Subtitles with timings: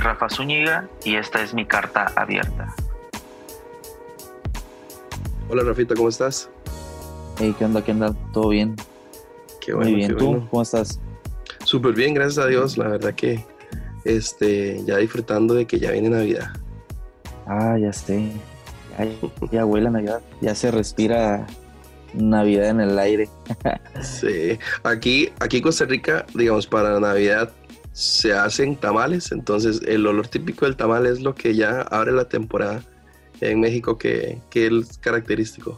[0.00, 2.74] Rafa Zúñiga y esta es mi carta abierta.
[5.50, 6.48] Hola Rafita, ¿cómo estás?
[7.38, 7.84] Hey, ¿qué onda?
[7.84, 8.14] ¿Qué onda?
[8.32, 8.76] ¿Todo bien?
[9.60, 9.90] Qué bueno.
[9.90, 10.48] Muy bien, qué ¿tú bueno.
[10.50, 10.98] cómo estás?
[11.64, 12.78] Súper bien, gracias a Dios.
[12.78, 13.44] La verdad que
[14.04, 16.50] este, ya disfrutando de que ya viene Navidad.
[17.46, 18.32] Ah, ya sé.
[18.98, 19.06] Ya,
[19.52, 20.22] ya huele a Navidad.
[20.40, 21.46] Ya se respira
[22.14, 23.28] Navidad en el aire.
[24.00, 24.58] Sí.
[24.82, 27.52] Aquí, aquí en Costa Rica, digamos, para Navidad
[28.00, 29.30] se hacen tamales.
[29.30, 32.82] Entonces, el olor típico del tamal es lo que ya abre la temporada
[33.42, 35.76] en México, que, que es característico.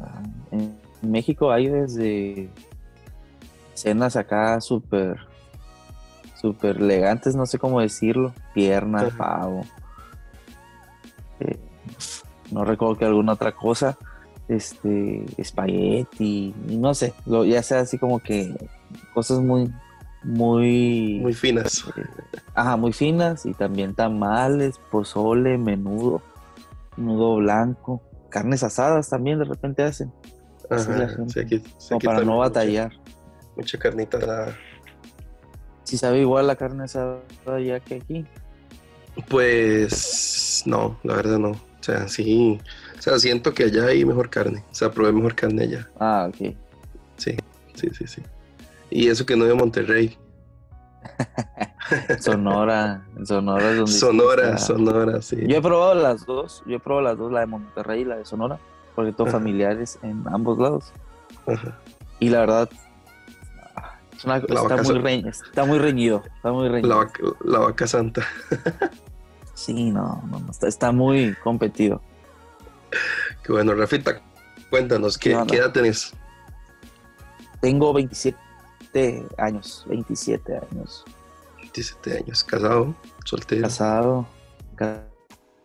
[0.00, 0.22] Ah,
[0.52, 2.48] En México hay desde
[3.74, 5.18] cenas acá súper,
[6.40, 8.32] súper elegantes, no sé cómo decirlo.
[8.54, 9.62] Pierna, pavo.
[11.40, 11.58] Eh,
[12.52, 13.98] no recuerdo que alguna otra cosa.
[14.48, 18.54] Este, espagueti, no sé, lo- ya sea así como que
[19.12, 19.70] cosas muy,
[20.22, 21.84] muy, Muy finas.
[22.54, 26.22] Ajá, muy finas y también tamales, pozole, menudo,
[26.96, 30.12] menudo blanco, carnes asadas también de repente hacen,
[30.70, 32.92] Ajá, sí, aquí- sí, como aquí para no batallar.
[33.56, 34.56] Mucha, carnita asada.
[35.84, 37.20] Si sabe igual la carne asada
[37.64, 38.26] ya que aquí.
[39.28, 41.50] Pues no, la verdad no.
[41.50, 42.60] O sea, sí.
[42.98, 44.62] O sea, siento que allá hay mejor carne.
[44.70, 45.88] O sea, probé mejor carne allá.
[45.98, 46.54] Ah, ok.
[47.16, 47.36] Sí,
[47.74, 48.22] sí, sí, sí.
[48.90, 50.16] Y eso que no de Monterrey.
[52.20, 55.36] Sonora, Sonora es donde Sonora, está- Sonora, sí.
[55.46, 58.16] Yo he probado las dos, yo he probado las dos, la de Monterrey y la
[58.16, 58.58] de Sonora,
[58.94, 60.92] porque tengo familiares en ambos lados.
[61.46, 61.78] Ajá.
[62.20, 62.68] Y la verdad,
[64.16, 66.88] es una- está, muy está reñido, está muy reñido.
[66.88, 68.26] La, vaca, la vaca santa.
[69.54, 72.00] Sí, no, no, no, está, está muy competido.
[73.42, 74.20] Qué bueno, Rafita,
[74.70, 75.50] cuéntanos, ¿qué, ¿Qué onda?
[75.50, 76.12] qué edad tenés?
[77.60, 78.38] Tengo 27
[79.36, 81.04] años, 27 años.
[81.62, 82.94] 17 años, casado,
[83.24, 83.62] soltero.
[83.62, 84.26] Casado,
[84.74, 85.04] ca-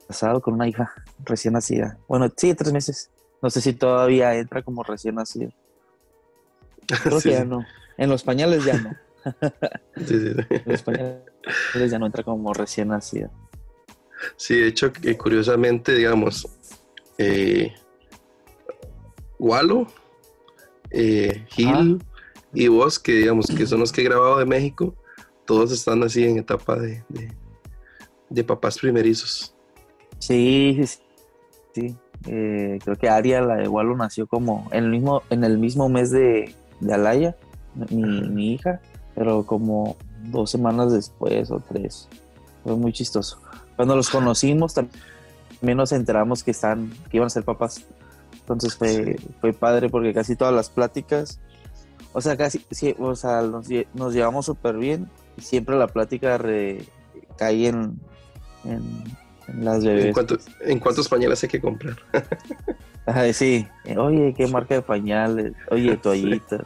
[0.07, 1.97] casado con una hija recién nacida.
[2.07, 3.09] Bueno, sí, tres meses.
[3.41, 5.49] No sé si todavía entra como recién nacida.
[7.03, 7.65] Creo Sí, que ya no.
[7.97, 8.91] En los pañales ya no.
[9.97, 10.45] Sí, sí, sí.
[10.49, 13.29] En los pañales ya no entra como recién nacida.
[14.37, 16.47] Sí, de hecho, que curiosamente, digamos,
[17.17, 17.73] eh,
[19.39, 19.87] Walo,
[20.91, 22.03] eh, Gil
[22.53, 24.95] y vos, que digamos que son los que he grabado de México,
[25.45, 27.31] todos están así en etapa de, de,
[28.29, 29.55] de papás primerizos.
[30.19, 30.99] Sí, sí,
[31.73, 31.97] sí.
[32.25, 35.89] Eh, creo que Aria, la de Walo, nació como en el mismo, en el mismo
[35.89, 37.35] mes de, de Alaya,
[37.89, 38.81] mi, mi hija,
[39.15, 42.07] pero como dos semanas después o tres.
[42.63, 43.41] Fue muy chistoso.
[43.75, 44.87] Cuando los conocimos tam-
[45.59, 47.85] también nos enteramos que están, que iban a ser papás.
[48.39, 51.41] Entonces fue, fue padre porque casi todas las pláticas,
[52.13, 55.87] o sea, casi, sí, o sea, nos, lle- nos llevamos súper bien y siempre la
[55.87, 56.85] plática re-
[57.37, 57.99] cae en,
[58.63, 59.03] en,
[59.47, 60.05] en las bebés.
[60.05, 61.95] ¿En, cuánto- ¿En cuántos pañales hay que comprar?
[63.05, 63.67] Ajá, sí.
[63.97, 65.53] Oye, ¿qué marca de pañales?
[65.71, 66.61] Oye, toallitas.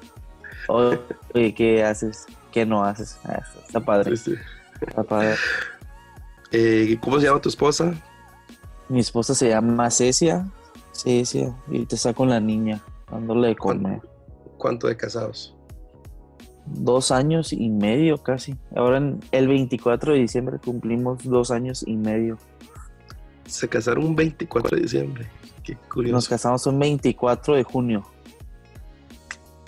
[0.68, 2.26] Oye, ¿qué haces?
[2.52, 3.18] ¿Qué no haces?
[3.24, 4.16] Ah, está- está padre.
[4.18, 4.38] Sí, sí.
[4.86, 5.36] Está padre.
[6.52, 7.94] Eh, ¿Cómo se llama tu esposa?
[8.90, 10.48] Mi esposa se llama Cecia.
[10.94, 11.54] Cecia.
[11.70, 12.82] Y te está con la niña,
[13.12, 14.00] dándole de comer.
[14.00, 14.17] ¿Cuánto
[14.88, 15.56] de casados?
[16.66, 18.56] Dos años y medio casi.
[18.76, 22.38] Ahora en el 24 de diciembre cumplimos dos años y medio.
[23.46, 25.30] Se casaron un 24 de diciembre.
[25.64, 26.30] Qué Nos curioso.
[26.30, 28.04] casamos un 24 de junio.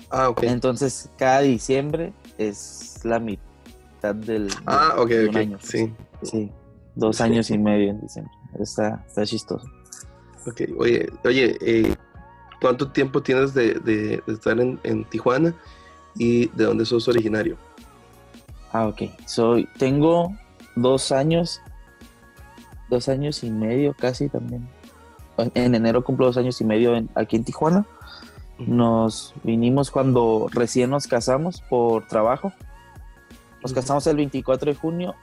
[0.09, 0.43] Ah, ok.
[0.43, 5.35] Entonces cada diciembre es la mitad del, Ah, ok, de un ok.
[5.35, 5.71] año, pues.
[5.71, 5.93] Sí.
[6.21, 6.51] Sí,
[6.95, 8.33] dos años y medio en diciembre.
[8.59, 9.65] Está, está chistoso.
[10.45, 11.95] Ok, oye, oye, eh,
[12.61, 15.53] ¿cuánto tiempo tienes de, de- de estar en, en Tijuana
[16.15, 17.57] y de dónde sos originario?
[18.71, 19.03] Ah, ok.
[19.25, 20.33] Soy, tengo
[20.75, 21.61] dos años,
[22.89, 24.67] dos años y medio casi también.
[25.53, 27.85] En enero cumplo dos años y medio en- aquí en Tijuana.
[28.57, 32.51] Nos vinimos cuando recién nos casamos por trabajo.
[33.61, 35.15] Nos casamos el 24 de junio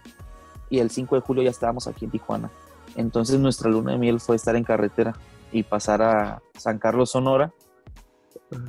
[0.70, 2.50] y el 5 de julio ya estábamos aquí en Tijuana.
[2.96, 5.14] Entonces nuestra luna de miel fue estar en carretera
[5.58, 7.52] y pasar a San Carlos, Sonora.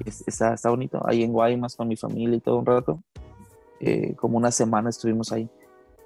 [0.06, 3.04] Es- Está, está bonito, ahí en Guaymas con mi familia y todo un rato.
[3.80, 5.50] Eh, como una semana estuvimos ahí.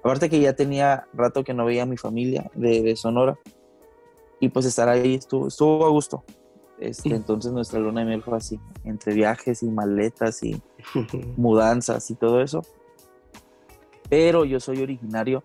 [0.00, 3.38] Aparte que ya tenía rato que no veía a mi familia de, de Sonora.
[4.40, 6.24] Y pues estar ahí estuvo, estuvo a gusto.
[6.78, 7.14] Este.
[7.14, 10.60] Entonces nuestra luna de miel fue así, entre viajes y maletas y
[11.36, 12.62] mudanzas y todo eso.
[14.10, 15.42] Pero yo soy originario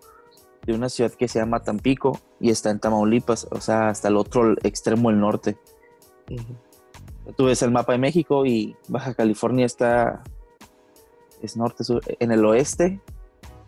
[0.68, 4.16] de una ciudad que se llama Tampico y está en Tamaulipas, o sea, hasta el
[4.16, 5.56] otro extremo del norte.
[7.36, 10.22] Tú ves el mapa de México y Baja California está
[11.40, 13.00] es norte, sur, en el oeste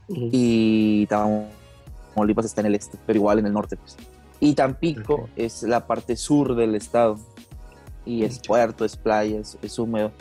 [0.08, 3.79] y Tamaulipas está en el este, pero igual en el norte.
[3.79, 3.96] Pues.
[4.38, 7.19] Y Tampico es la parte sur del estado.
[8.05, 10.12] Y es puerto, es playa, es, húmedo.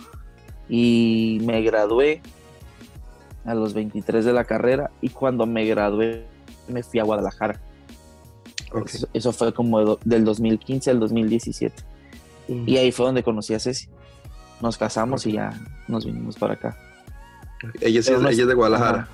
[0.70, 2.22] Y me gradué
[3.44, 6.26] a los 23 de la carrera y cuando me gradué
[6.70, 7.60] me fui a Guadalajara.
[9.14, 11.84] Eso, fue como del 2015 al 2017.
[12.48, 13.88] Y ahí fue donde conocí a Ceci.
[14.62, 15.54] Nos casamos y ya
[15.88, 16.78] nos vinimos para acá.
[17.82, 19.08] Ella, es, de Guadalajara.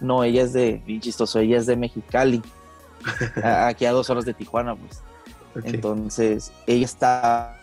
[0.00, 2.42] No, ella es de, bien chistoso, ella es de Mexicali.
[3.44, 5.02] aquí a dos horas de Tijuana, pues.
[5.64, 7.56] Entonces, ella estaba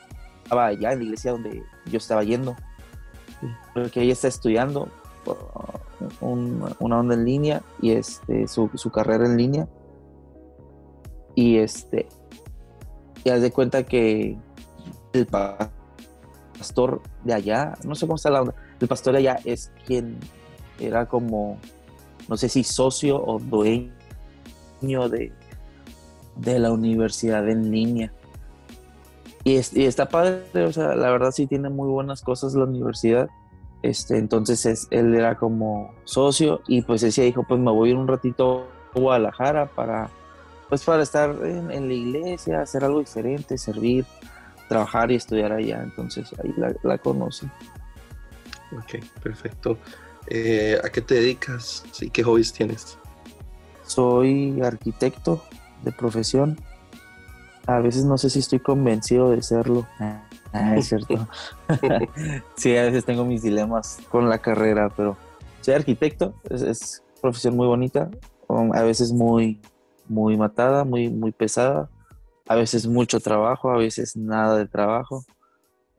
[0.49, 2.55] allá en la iglesia donde yo estaba yendo.
[3.73, 4.89] Porque ella está estudiando
[6.21, 9.67] una onda en línea y este, su, su carrera en línea.
[11.35, 12.07] Y este,
[13.23, 14.37] y haz de cuenta que
[15.13, 19.71] el pastor de allá, no sé cómo está la onda, el pastor de allá es
[19.85, 20.17] quien
[20.79, 21.57] era como,
[22.27, 25.33] no sé si socio o dueño de,
[26.37, 28.13] de la universidad en línea.
[29.43, 33.29] Y, está padre, o sea, la verdad sí tiene muy buenas cosas la universidad.
[33.81, 37.91] Este, entonces es, él era como socio y pues decía, dijo, pues me voy a
[37.93, 40.09] ir un ratito a Guadalajara para,
[40.67, 44.05] pues para estar en, en la iglesia, hacer algo diferente, servir
[44.69, 47.47] trabajar y estudiar allá, entonces ahí la, la conocí.
[48.71, 49.77] Ok, perfecto.
[50.27, 51.83] Eh, ¿A qué te dedicas?
[51.91, 52.09] ¿Sí?
[52.09, 52.97] ¿Qué hobbies tienes?
[53.85, 55.43] Soy arquitecto
[55.83, 56.57] de profesión.
[57.65, 59.87] A veces no sé si estoy convencido de serlo.
[60.51, 61.27] Ah, es cierto.
[62.55, 65.15] sí, a veces tengo mis dilemas con la carrera, pero
[65.61, 66.33] soy arquitecto.
[66.49, 68.09] Es, es profesión muy bonita,
[68.47, 69.61] a veces muy,
[70.07, 71.89] muy matada, muy, muy pesada,
[72.47, 75.23] a veces mucho trabajo, a veces nada de trabajo,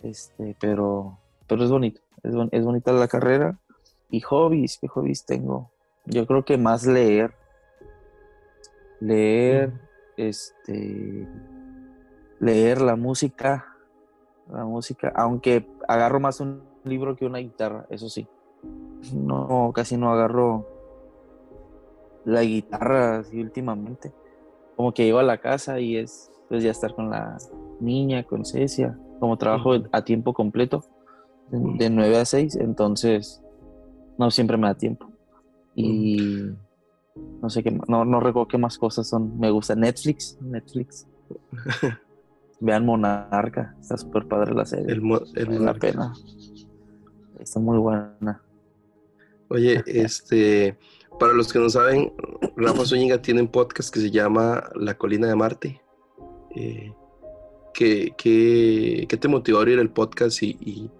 [0.02, 3.58] este, pero, pero es bonito, es, es bonita la carrera.
[4.12, 5.70] Y hobbies, ¿qué hobbies tengo?
[6.04, 7.32] Yo creo que más leer,
[8.98, 9.72] leer,
[10.16, 11.28] este,
[12.40, 13.69] leer la música,
[14.52, 18.26] la música, aunque agarro más un libro que una guitarra, eso sí.
[19.14, 20.66] No, casi no agarro
[22.24, 24.12] la guitarra así últimamente.
[24.76, 27.36] Como que llego a la casa y es pues ya estar con la
[27.80, 30.84] niña, con Cecia, como trabajo a tiempo completo,
[31.50, 33.42] de, 9 a 6, entonces
[34.18, 35.10] no siempre me da tiempo.
[35.74, 36.50] Y
[37.40, 39.38] no sé qué, no, no recuerdo qué más cosas son.
[39.38, 41.06] Me gusta Netflix, Netflix.
[42.60, 44.92] Vean Monarca, está súper padre la serie.
[44.92, 45.02] El,
[45.34, 46.12] el la pena.
[47.38, 48.42] Está muy buena.
[49.48, 50.78] Oye, este,
[51.18, 52.12] para los que no saben,
[52.56, 55.82] Rafa Zúñiga tiene un podcast que se llama La Colina de Marte.
[56.54, 56.92] Eh,
[57.74, 60.90] ¿qué, te motivó a abrir el podcast y,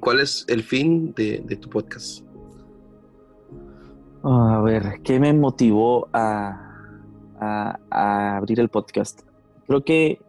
[0.00, 2.24] cuál es el fin de, tu podcast?
[4.22, 6.64] A ver, ¿qué me motivó a,
[7.90, 9.22] abrir el podcast?
[9.66, 10.20] Creo que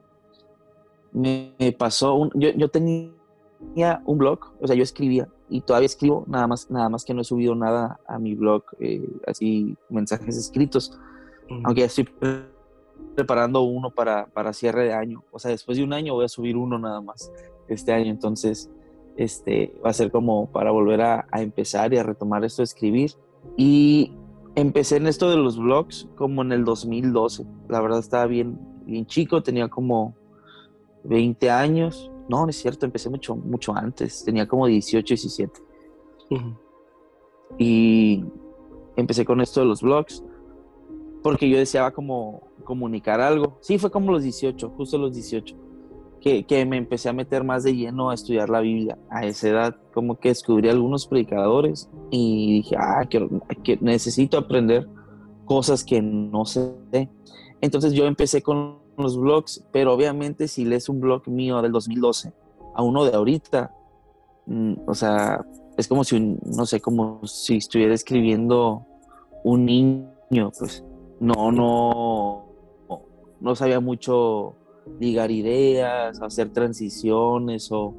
[1.11, 6.47] me, pasó, un, yo, tenía un blog, o sea, yo escribía y todavía escribo, nada
[6.47, 10.97] más, nada más que no he subido nada a mi blog, eh, así mensajes escritos,
[11.63, 12.07] aunque ya estoy
[13.15, 15.23] preparando uno para, para, cierre de año.
[15.31, 17.31] O sea, después de un año voy a subir uno nada más
[17.67, 18.11] este año.
[18.11, 18.69] Entonces,
[19.17, 23.11] este va a ser como para volver a, empezar y a retomar esto de escribir.
[23.57, 24.13] Y
[24.55, 27.45] empecé en esto de los blogs como en el 2012.
[27.67, 30.15] La verdad estaba bien, bien chico, tenía como
[31.03, 32.11] 20 años.
[32.27, 34.23] No, no es cierto, empecé mucho, mucho antes.
[34.23, 35.61] Tenía como 18, 17.
[37.57, 38.23] Y
[38.95, 40.23] empecé con esto de los blogs
[41.21, 43.57] porque yo deseaba como comunicar algo.
[43.61, 45.55] Sí, fue como los 18, justo los 18,
[46.21, 48.97] que, que, me empecé a meter más de lleno a estudiar la Biblia.
[49.09, 54.87] A esa edad, como que descubrí algunos predicadores y dije, ah, que, necesito aprender
[55.45, 56.71] cosas que no sé.
[57.61, 62.33] Entonces yo empecé con los blogs, pero obviamente si lees un blog mío del 2012
[62.75, 63.73] a uno de ahorita,
[64.45, 65.45] mm, o sea,
[65.77, 68.85] es como si, no sé, como si estuviera escribiendo
[69.43, 70.83] un niño, pues
[71.19, 72.45] no, no,
[73.39, 74.55] no sabía mucho
[74.99, 77.95] ligar ideas, hacer transiciones o,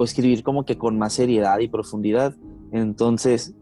[0.00, 2.34] escribir como que con más seriedad y profundidad.
[2.72, 3.54] Entonces,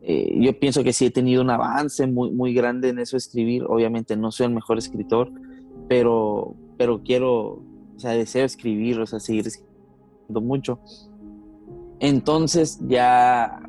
[0.00, 3.64] eh, yo pienso que sí he tenido un avance muy, muy grande en eso escribir.
[3.64, 5.32] Obviamente no soy el mejor escritor,
[5.92, 7.60] pero, pero quiero,
[7.96, 10.78] o sea, deseo escribir, o sea, seguir escribiendo mucho.
[12.00, 13.60] Entonces ya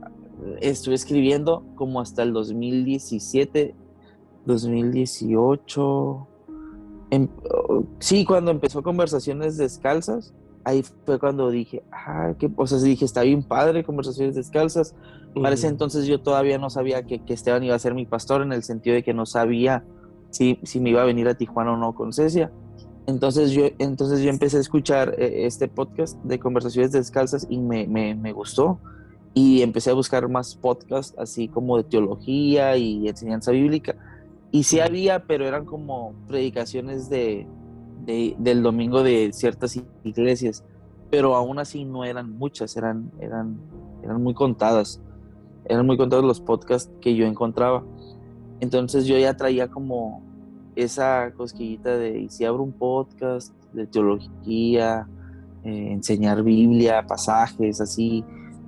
[0.61, 3.75] estuve escribiendo como hasta el 2017
[4.45, 6.27] 2018.
[7.99, 13.23] sí, cuando empezó Conversaciones Descalzas, ahí fue cuando dije, ah, que, o sea, dije, está
[13.23, 14.95] bien padre Conversaciones Descalzas.
[15.35, 18.53] Para ese entonces yo todavía no sabía que, Esteban iba a ser mi pastor en
[18.53, 19.83] el sentido de que no sabía
[20.33, 22.51] si, si me iba a venir a Tijuana o no con Cecia.
[23.05, 27.85] Entonces yo, entonces yo empecé a escuchar eh, este podcast de conversaciones descalzas y me,
[27.87, 28.79] me, me, gustó.
[29.35, 33.95] Y empecé a buscar más podcasts así como de teología y enseñanza bíblica.
[34.51, 37.47] Y sí había, pero eran como predicaciones de,
[38.05, 40.63] de, del domingo de ciertas iglesias.
[41.11, 43.59] Pero aún así no eran muchas, eran, eran,
[44.03, 44.99] eran muy contadas.
[45.65, 47.83] Eran muy contados los podcasts que yo encontraba.
[48.59, 50.21] Entonces yo ya traía como
[50.75, 55.07] esa cosquillita de, ¿y si abro un podcast de teología,
[55.63, 58.23] eh, enseñar Biblia, pasajes, así,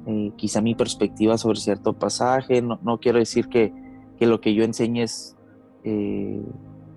[0.06, 2.62] eh, quizá mi perspectiva sobre cierto pasaje?
[2.62, 3.74] No, no quiero decir que,
[4.18, 5.36] que, lo que yo enseñe es,
[5.84, 6.42] eh,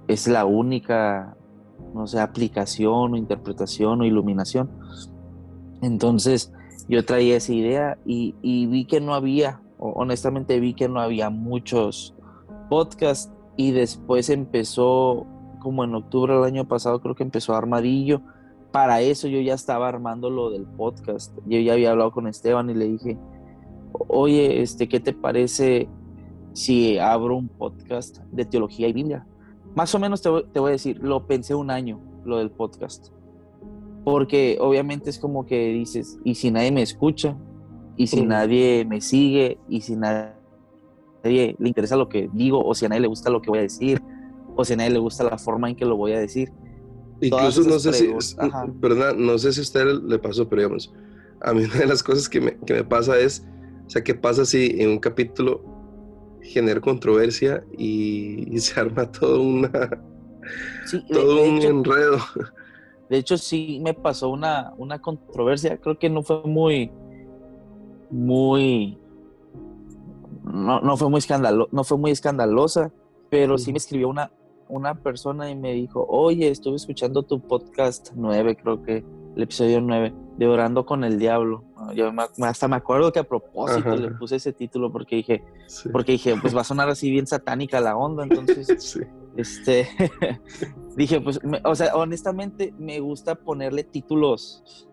[0.09, 1.37] es la única,
[1.95, 4.71] no sé, aplicación o interpretación o iluminación.
[5.81, 6.53] Entonces
[6.89, 11.31] yo traía esa idea y, y vi que no había, honestamente vi que no había
[11.31, 12.15] muchos
[12.69, 15.27] podcasts y después empezó,
[15.61, 18.23] como en octubre del año pasado, creo que empezó Armadillo.
[18.71, 21.37] Para eso yo ya estaba armando lo del podcast.
[21.47, 23.19] Yo ya había hablado con Esteban y le dije,
[24.09, 25.89] oye, este, ¿qué te parece
[26.53, 29.27] si abro un podcast de teología y Biblia?
[29.75, 32.51] Más o menos te voy, te voy a decir, lo pensé un año, lo del
[32.51, 33.09] podcast.
[34.05, 37.37] Porque obviamente es como que dices, y si nadie me escucha,
[37.97, 40.38] y si nadie me sigue, y si nadie
[41.23, 43.63] le interesa lo que digo, o si a nadie le gusta lo que voy a
[43.63, 44.03] decir,
[44.57, 46.53] o si a nadie le gusta la forma en que lo voy a decir.
[47.21, 48.11] Incluso no sé si,
[48.81, 50.93] perdón, no sé si a usted le pasó, pero digamos,
[51.41, 53.45] a mí una de las cosas que me, que me pasa es,
[53.87, 55.65] o sea, ¿qué pasa si en un capítulo
[56.43, 59.71] genera controversia y, se arma todo una
[61.11, 62.19] todo un enredo?
[63.09, 66.91] De hecho, sí me pasó una, una controversia, creo que no fue muy,
[68.11, 68.99] muy
[70.53, 72.93] no, no, fue muy escandalo, no fue muy escandalosa,
[73.31, 74.31] pero sí me escribió una,
[74.69, 79.05] una persona y me dijo, oye, estuve escuchando tu podcast 9, creo que
[79.37, 81.65] el episodio 9, de Orando con el Diablo.
[81.95, 82.11] Yo
[82.43, 85.45] hasta me acuerdo que a propósito le puse ese título porque dije,
[85.93, 88.99] porque dije, pues va a sonar así bien satánica la onda, entonces,
[89.37, 89.89] este,
[90.97, 94.89] dije, pues, o sea, honestamente me gusta ponerle títulos,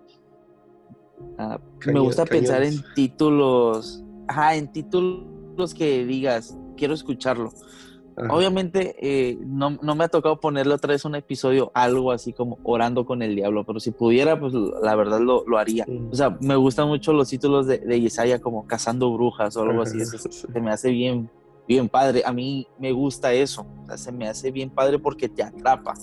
[1.38, 7.51] ah, me gusta pensar en títulos, ajá, en títulos los que digas, quiero escucharlo.
[8.29, 13.05] Obviamente eh, no, me ha tocado ponerle otra vez un episodio, algo así como orando
[13.05, 15.85] con el diablo, pero si pudiera, pues la verdad lo, haría.
[16.12, 19.81] O sea, me gustan mucho los títulos de, de Yesaya como Cazando Brujas o algo
[19.81, 20.00] así.
[20.05, 21.29] se me hace bien,
[21.67, 22.24] bien padre.
[22.25, 23.65] A mí me gusta eso.
[23.83, 25.93] O sea, se me hace bien padre porque te atrapa.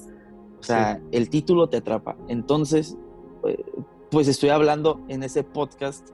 [0.60, 2.16] O sea, el título te atrapa.
[2.28, 2.96] Entonces,
[3.46, 3.64] eh,
[4.10, 6.10] pues estoy hablando en ese podcast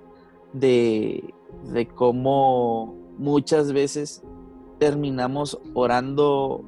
[0.52, 1.34] de,
[1.72, 4.22] de cómo muchas veces
[4.78, 6.64] terminamos orando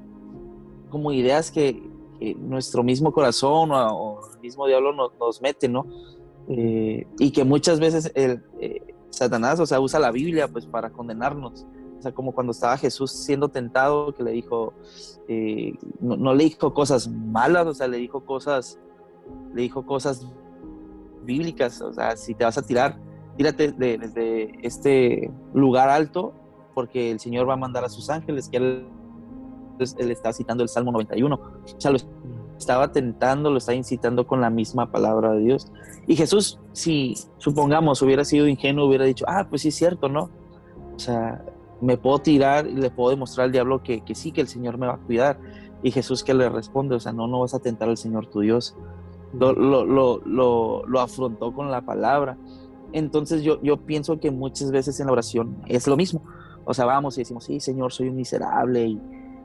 [0.90, 1.88] como ideas que,
[2.37, 5.87] nuestro mismo corazón o, el mismo diablo nos, mete, ¿no?
[6.49, 10.90] Eh, y que muchas veces el, eh, Satanás, o sea, usa la Biblia pues para
[10.90, 11.66] condenarnos.
[11.99, 14.75] O sea, como cuando estaba Jesús siendo tentado, que le dijo,
[15.28, 18.78] eh, no, le dijo cosas malas, o sea, le dijo cosas,
[19.54, 20.26] le dijo cosas
[21.23, 22.99] bíblicas, o sea, si te vas a tirar,
[23.37, 26.35] tírate desde este lugar alto
[26.74, 28.86] porque el Señor va a mandar a sus ángeles, que él,
[29.98, 31.34] él está citando el Salmo 91.
[31.36, 31.98] O sea, lo
[32.58, 35.72] estaba tentando, lo estaba incitando con la misma palabra de Dios.
[36.06, 40.30] Y Jesús, si supongamos hubiera sido ingenuo, hubiera dicho, ah, pues sí es cierto, ¿no?
[40.94, 41.42] O sea,
[41.80, 44.78] me puedo tirar y le puedo demostrar al diablo que, que sí, que el Señor
[44.78, 45.38] me va a cuidar.
[45.82, 48.40] Y Jesús que le responde, o sea, no, no vas a tentar al Señor tu
[48.40, 48.76] Dios.
[49.32, 52.36] Lo, lo, lo, lo, afrontó con la palabra.
[52.92, 56.22] Entonces yo, yo pienso que muchas veces en la oración es lo mismo.
[56.70, 59.00] O sea, vamos y decimos, sí, Señor, soy un miserable y,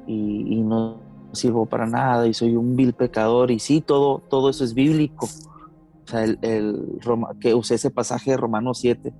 [0.05, 1.01] y, no
[1.31, 3.49] sirvo para nada y soy un vil pecador.
[3.49, 5.25] Y sí, todo, todo eso es bíblico.
[5.25, 6.99] O sea, el, el
[7.39, 9.11] que usé ese pasaje de Romanos 7,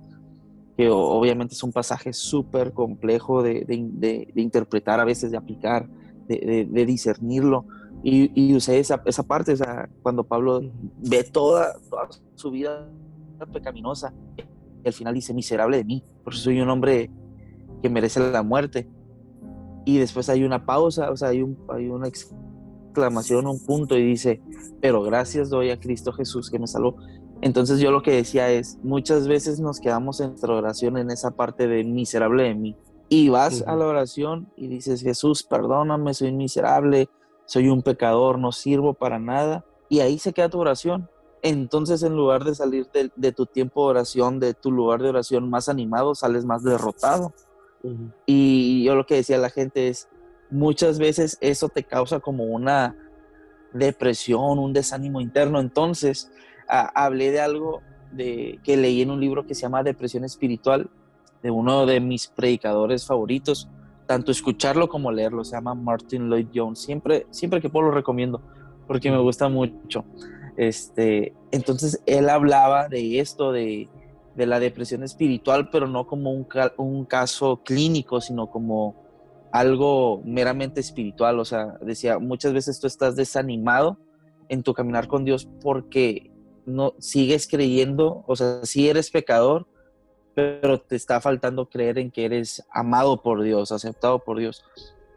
[0.76, 5.88] que obviamente es un pasaje súper complejo de, de, de, interpretar a veces, de aplicar,
[6.28, 7.66] de, discernirlo.
[8.04, 10.60] Y, y, usé esa, esa parte, o sea, cuando Pablo
[10.98, 12.88] ve toda, toda su vida
[13.52, 14.14] pecaminosa,
[14.84, 17.10] y al final dice, miserable de mí, porque soy un hombre
[17.86, 18.88] que merece la muerte.
[19.84, 24.04] Y después hay una pausa, o sea, hay, un, hay una exclamación, un punto y
[24.04, 24.42] dice,
[24.80, 26.96] pero gracias doy a Cristo Jesús que me salvó.
[27.42, 31.30] Entonces yo lo que decía es, muchas veces nos quedamos en nuestra oración en esa
[31.30, 32.76] parte de miserable de mí.
[33.08, 37.08] Y vas a la oración y dices, Jesús, perdóname, soy miserable,
[37.44, 39.64] soy un pecador, no sirvo para nada.
[39.88, 41.08] Y ahí se queda tu oración.
[41.42, 45.10] Entonces en lugar de salir de, de tu tiempo de oración, de tu lugar de
[45.10, 47.32] oración más animado, sales más derrotado.
[48.26, 50.08] Y yo lo que decía a la gente es,
[50.50, 52.96] muchas veces eso te causa como una
[53.72, 55.60] depresión, un desánimo interno.
[55.60, 56.30] Entonces,
[56.68, 60.88] hablé de algo de, que leí en un libro que se llama Depresión Espiritual,
[61.42, 63.68] de uno de mis predicadores favoritos,
[64.06, 66.80] tanto escucharlo como leerlo, se llama Martin Lloyd Jones.
[66.80, 68.40] Siempre, siempre que puedo lo recomiendo,
[68.86, 70.04] porque me gusta mucho.
[70.56, 73.88] Este, entonces, él hablaba de esto, de,
[74.36, 79.06] de la depresión espiritual, pero no como un, un caso clínico, sino como
[79.50, 81.40] algo meramente espiritual.
[81.40, 83.98] O sea, decía, muchas veces tú estás desanimado
[84.48, 86.30] en tu caminar con Dios porque
[86.66, 89.66] no sigues creyendo, o sea, sí eres pecador,
[90.34, 94.64] pero te está faltando creer en que eres amado por Dios, aceptado por Dios.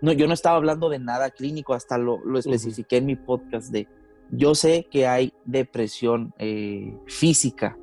[0.01, 3.69] No, yo no estaba hablando de nada clínico, hasta lo, lo especifiqué en mi podcast
[3.69, 3.87] de,
[4.31, 7.77] yo sé que hay depresión eh, física,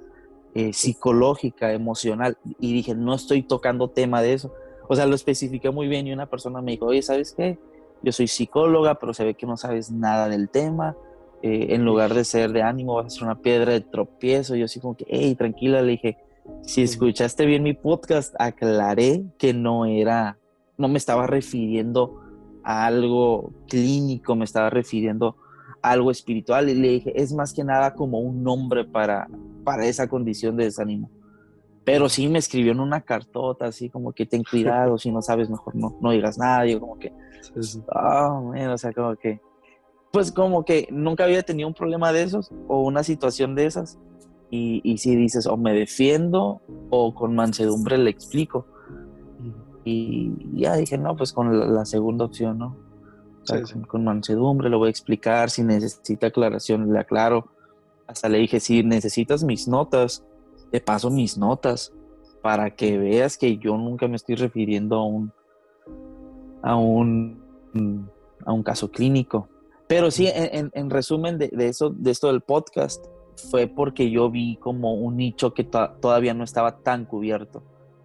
[0.59, 4.55] eh, psicológica, emocional, y dije, no estoy tocando tema de eso.
[4.89, 7.59] O sea, lo especifiqué muy bien y una persona me dijo, oye, ¿sabes qué?
[8.03, 10.97] Yo soy psicóloga, pero se ve que no sabes nada del tema.
[11.43, 14.57] Eh, en lugar de ser de ánimo, vas a ser una piedra de tropiezo.
[14.57, 16.17] Yo así como que, hey, tranquila, le dije,
[16.63, 20.39] si escuchaste bien mi podcast, aclaré que no era,
[20.79, 22.23] no me estaba refiriendo
[22.65, 25.37] a algo clínico, me estaba refiriendo
[25.83, 26.71] a algo espiritual.
[26.71, 29.29] Y le dije, es más que nada como un nombre para,
[29.67, 31.11] para esa condición de desánimo.
[31.85, 35.51] Pero sí me escribió en una cartota, así como que ten cuidado, si no sabes,
[35.51, 36.67] mejor no, no digas nada.
[36.67, 37.13] Yo como que,
[37.93, 39.41] oh, o sea, como que,
[40.13, 43.99] pues como que nunca había tenido un problema de esos o una situación de esas.
[44.51, 48.67] Y, y si dices, o me defiendo o con mansedumbre le explico.
[49.85, 52.77] Y ya dije, no, pues con la, segunda opción, ¿no?
[53.49, 57.56] con, con, mansedumbre le voy a explicar, si necesita aclaración le aclaro.
[58.07, 60.25] Hasta le dije, si necesitas mis notas,
[60.71, 61.93] te paso mis notas
[62.43, 65.33] para que veas que yo nunca me estoy refiriendo a un,
[66.63, 68.11] a un,
[68.45, 69.49] a un caso clínico.
[69.89, 73.05] Pero sí, en, resumen de, eso, de esto del podcast,
[73.51, 77.63] fue porque yo vi como un nicho que todavía no estaba tan cubierto.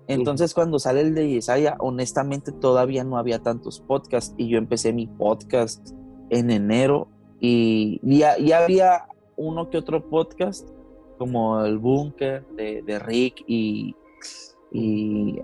[0.08, 4.94] Entonces, cuando sale el de Yesaya, honestamente todavía no había tantos podcasts y yo empecé
[4.94, 5.92] mi podcast
[6.30, 7.08] en enero
[7.40, 9.06] y ya, ya había
[9.42, 10.70] uno que otro podcast,
[11.18, 13.96] como el Búnker de, Rick y,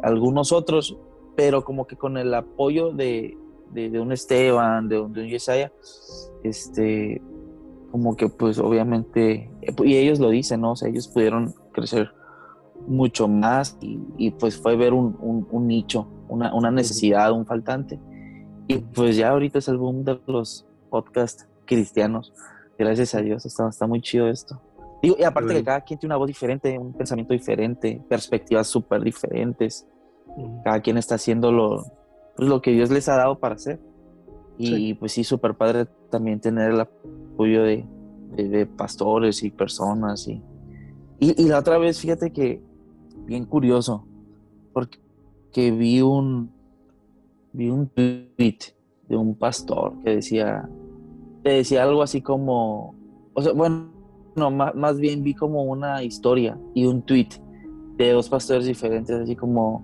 [0.01, 0.97] algunos otros,
[1.35, 3.37] pero como que con el apoyo de,
[3.73, 5.71] un Esteban, de un, de Yesaya,
[6.43, 7.21] este,
[7.91, 9.51] como que pues obviamente,
[9.83, 10.71] y ellos lo dicen, ¿no?
[10.71, 12.11] O sea, ellos pudieron crecer
[12.87, 17.99] mucho más y, pues fue ver un, nicho, una, necesidad, un faltante.
[18.67, 22.33] Y pues ya ahorita es el boom de los podcasts cristianos.
[22.77, 24.61] Gracias a Dios, está, está muy chido esto
[25.01, 29.85] y aparte que cada quien tiene una voz diferente, un pensamiento diferente, perspectivas súper diferentes.
[30.63, 31.85] Cada quien está haciendo lo,
[32.35, 33.79] pues, lo que Dios les ha dado para hacer.
[34.57, 37.85] Y pues sí, súper padre también tener el apoyo de,
[38.35, 40.27] de, pastores y personas.
[40.27, 40.41] Y,
[41.19, 42.59] y, la otra vez, fíjate que,
[43.25, 44.07] bien curioso,
[44.73, 46.51] porque vi un,
[47.53, 48.57] vi un tweet
[49.07, 50.67] de un pastor que decía,
[51.47, 52.93] te decía algo así como,
[53.33, 53.89] o sea, bueno,
[54.35, 57.29] no, más, bien vi como una historia y un tweet
[57.95, 59.81] de dos pastores diferentes, así como,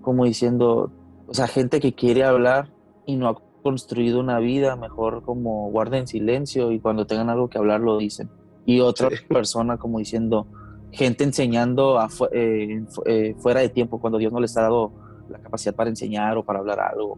[0.00, 0.90] como diciendo,
[1.28, 2.72] o sea, gente que quiere hablar
[3.06, 7.58] y no ha construido una vida, mejor como guarden silencio y cuando tengan algo que
[7.58, 8.28] hablar lo dicen.
[8.66, 10.48] Y otra persona como diciendo,
[10.90, 12.00] gente enseñando
[12.32, 14.90] eh, eh, fuera de tiempo, cuando Dios no les ha dado
[15.28, 17.16] la capacidad para enseñar o para hablar algo.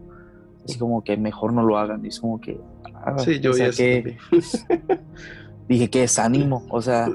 [0.62, 2.04] Así como que mejor no lo hagan.
[2.04, 2.60] Es como que...
[3.06, 4.16] Ah, sí, yo o que,
[5.68, 7.08] dije, qué desánimo, o sea,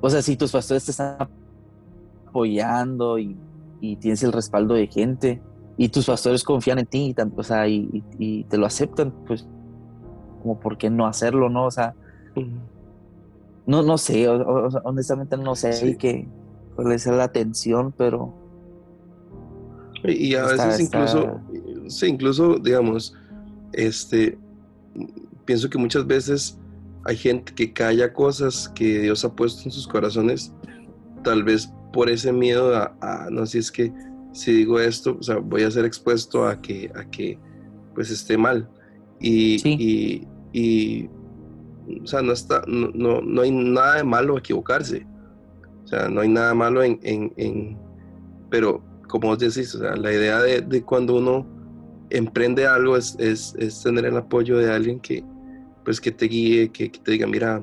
[0.00, 1.28] o sea, si tus pastores te están
[2.26, 3.36] apoyando y,
[4.00, 5.40] tienes el respaldo de gente
[5.78, 9.46] y tus pastores confían en ti y, o sea, y, te lo aceptan, pues,
[10.42, 11.66] como por qué no hacerlo, ¿no?
[11.66, 11.94] O sea,
[13.66, 16.26] no, no sé, honestamente no sé qué,
[16.74, 18.34] cuál es la atención, pero...
[20.02, 21.40] Y a veces incluso,
[21.88, 23.14] sí, incluso, digamos,
[23.72, 24.38] este,
[25.44, 26.58] pienso que muchas veces
[27.04, 30.52] hay gente que calla cosas que Dios ha puesto en sus corazones,
[31.22, 33.92] tal vez por ese miedo a, no sé, es que
[34.32, 37.38] si digo esto, o sea, voy a ser expuesto a que, a que
[37.94, 38.68] pues esté mal.
[39.18, 41.08] Y, y,
[42.02, 45.06] o sea, no, está, no, no, hay nada de malo equivocarse.
[45.84, 47.76] O sea, no hay nada malo en, en,
[48.48, 51.59] pero como vos decís, o sea, la idea de, de cuando uno
[52.10, 55.24] emprende algo es, es, es, tener el apoyo de alguien que,
[55.84, 57.62] pues que te guíe, que, te diga, mira,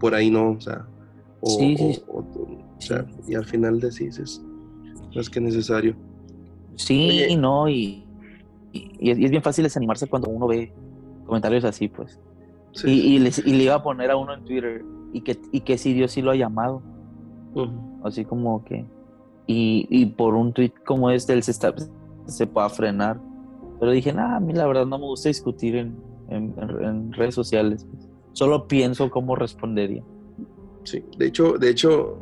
[0.00, 0.86] por ahí no, o sea,
[1.40, 1.58] o,
[2.78, 4.42] sea, y al final decís, es
[5.14, 5.96] más que necesario.
[6.76, 8.04] Sí, no, y,
[8.72, 10.72] y es, bien fácil desanimarse cuando uno ve
[11.26, 12.18] comentarios así, pues.
[12.84, 16.12] Y, le iba a poner a uno en Twitter y que, y que si Dios
[16.12, 16.82] sí lo ha llamado.
[18.02, 18.86] Así como que.
[19.46, 21.74] Y, por un tweet como este, él se, está,
[22.26, 23.20] se pueda frenar.
[23.82, 25.96] Pero dije, nada, a mí la verdad no me gusta discutir en,
[26.28, 27.84] en, redes sociales.
[28.32, 30.04] Solo pienso cómo respondería.
[30.84, 32.16] Sí, de hecho, de hecho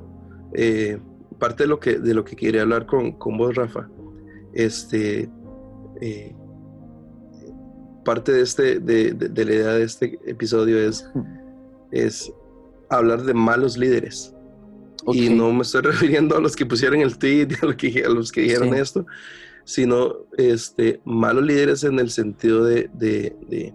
[0.55, 0.99] eh,
[1.39, 3.91] parte de lo que de lo que quería hablar con, con vos, Rafa,
[4.55, 5.29] este,
[6.01, 6.35] eh,
[8.07, 11.11] parte de, este, de, de, la idea de este episodio es,
[11.93, 12.33] es
[12.89, 14.35] hablar de malos líderes.
[15.13, 18.09] Y no me estoy refiriendo a los que pusieron el tweet, a, los que, a
[18.09, 19.05] los que dijeron esto,
[19.65, 23.73] sino este, malos líderes en el sentido de, de,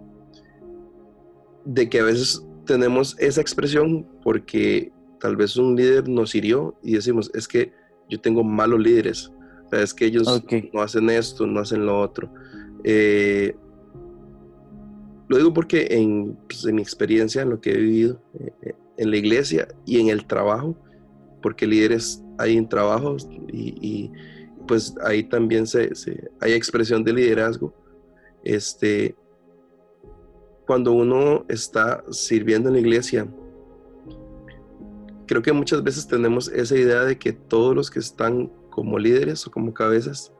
[1.64, 6.94] de, que a veces tenemos esa expresión porque tal vez un líder nos hirió y
[6.94, 7.72] decimos, es que
[8.08, 9.32] yo tengo malos líderes,
[9.72, 12.32] es que ellos no hacen esto, no hacen lo otro.
[12.84, 13.56] Eh,
[15.28, 18.22] lo digo porque en, pues, en, mi experiencia, en lo que he vivido
[18.62, 20.76] eh, en la iglesia y en el trabajo,
[21.42, 24.10] porque líderes hay en trabajos y,
[24.66, 25.90] pues ahí también se,
[26.40, 27.74] hay expresión de liderazgo.
[28.44, 29.16] Este,
[30.66, 33.26] cuando uno está sirviendo en la iglesia,
[35.26, 39.46] creo que muchas veces tenemos esa idea de que todos los que están como líderes
[39.46, 40.32] o como cabezas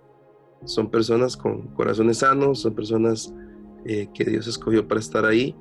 [0.64, 3.32] son personas con corazones sanos, son personas
[3.84, 5.54] eh, que Dios escogió para estar ahí,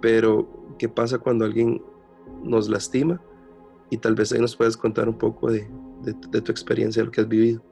[0.00, 1.82] pero ¿qué pasa cuando alguien
[2.42, 3.20] nos lastima?
[3.90, 5.68] Y tal vez ahí nos puedes contar un poco de,
[6.02, 7.62] tu experiencia, de lo que has vivido.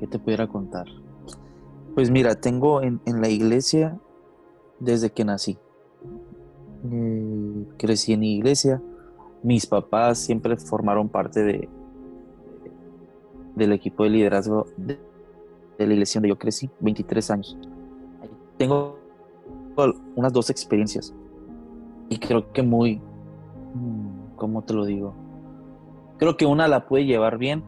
[0.00, 0.86] ¿Qué te pudiera contar?
[1.94, 4.00] Pues mira, tengo en, la iglesia
[4.78, 5.58] desde que nací.
[6.90, 8.80] Eh, crecí en iglesia.
[9.42, 11.68] Mis papás siempre formaron parte de,
[13.54, 14.98] del equipo de liderazgo de,
[15.78, 17.58] la iglesia donde yo crecí, 23 años.
[18.56, 18.98] Tengo
[20.16, 21.14] unas dos experiencias
[22.08, 22.96] y creo que muy,
[23.74, 25.14] mm, ¿cómo te lo digo?
[26.18, 27.64] Creo que una la pude llevar bien,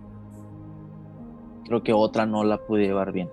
[1.64, 3.28] creo que otra no la pude llevar bien.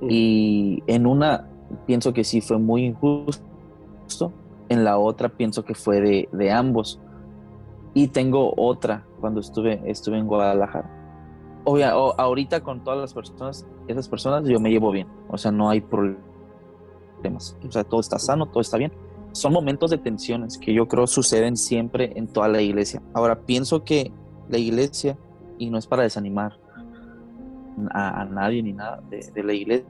[0.00, 0.06] Mm.
[0.10, 1.48] Y en una
[1.86, 4.32] pienso que sí fue muy injusto,
[4.68, 7.00] en la otra pienso que fue de, de ambos.
[7.94, 11.02] Y tengo otra cuando estuve, estuve en Guadalajara
[11.64, 15.70] obvia, ahorita con todas las personas, esas personas yo me llevo bien, o sea, no
[15.70, 18.92] hay problemas, o sea, todo está sano, todo está bien.
[19.32, 23.02] Son momentos de tensiones que yo creo suceden siempre en toda la iglesia.
[23.14, 24.12] Ahora, pienso que
[24.50, 25.16] la iglesia,
[25.56, 26.58] y no es para desanimar
[27.90, 29.86] a, nadie ni nada de, la iglesia,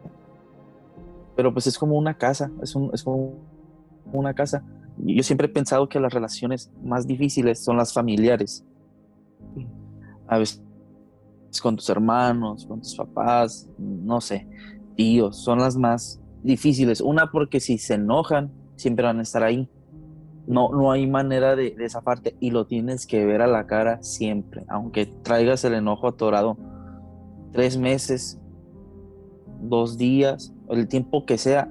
[1.36, 3.34] pero pues es como una casa, es, un, es como
[4.12, 4.64] una casa.
[4.98, 8.64] Yo siempre he pensado que las relaciones más difíciles son las familiares.
[10.26, 10.62] A veces
[11.60, 14.46] con tus hermanos, con tus papás, no sé,
[14.96, 17.00] tíos, son las más difíciles.
[17.00, 19.68] Una porque si se enojan, siempre van a estar ahí.
[20.46, 24.02] No, no hay manera de, de zafarte y lo tienes que ver a la cara
[24.02, 26.56] siempre, aunque traigas el enojo atorado
[27.52, 28.38] tres meses,
[29.60, 31.68] dos días, el tiempo que sea,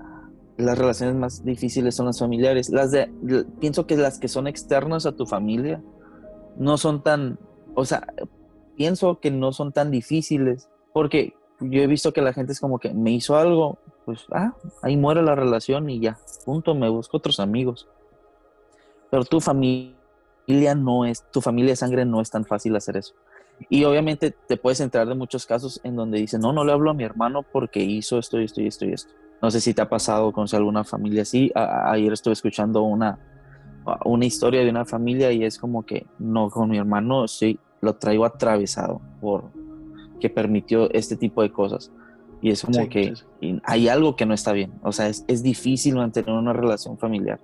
[0.58, 2.70] las relaciones más difíciles son las familiares.
[2.70, 3.10] Las de,
[3.60, 5.82] pienso que las que son externas a tu familia
[6.58, 7.40] no son tan,
[7.76, 8.08] o sea,
[8.76, 12.80] pienso que no son tan difíciles, porque yo he visto que la gente es como
[12.80, 17.18] que me hizo algo, pues, ah, ahí muere la relación y ya, punto, me busco
[17.18, 17.88] otros amigos.
[19.10, 19.96] Pero tu familia
[20.76, 23.14] no es, tu familia de sangre no es tan fácil hacer eso.
[23.70, 26.92] Y obviamente te puedes entrar de muchos casos en donde dicen, no, no le hablo
[26.92, 29.14] a mi hermano porque hizo esto y esto y esto y esto.
[29.42, 31.52] No sé si te ha pasado con alguna familia así.
[31.56, 33.20] ayer estuve escuchando una,
[34.06, 37.96] una historia de una familia y es como que, no, con mi hermano sí, lo
[37.96, 39.52] traigo atravesado por
[40.20, 41.92] que permitió este tipo de cosas.
[42.42, 43.14] Y es como que
[43.64, 44.74] hay algo que no está bien.
[44.84, 47.40] O sea, es, es difícil mantener una relación familiar.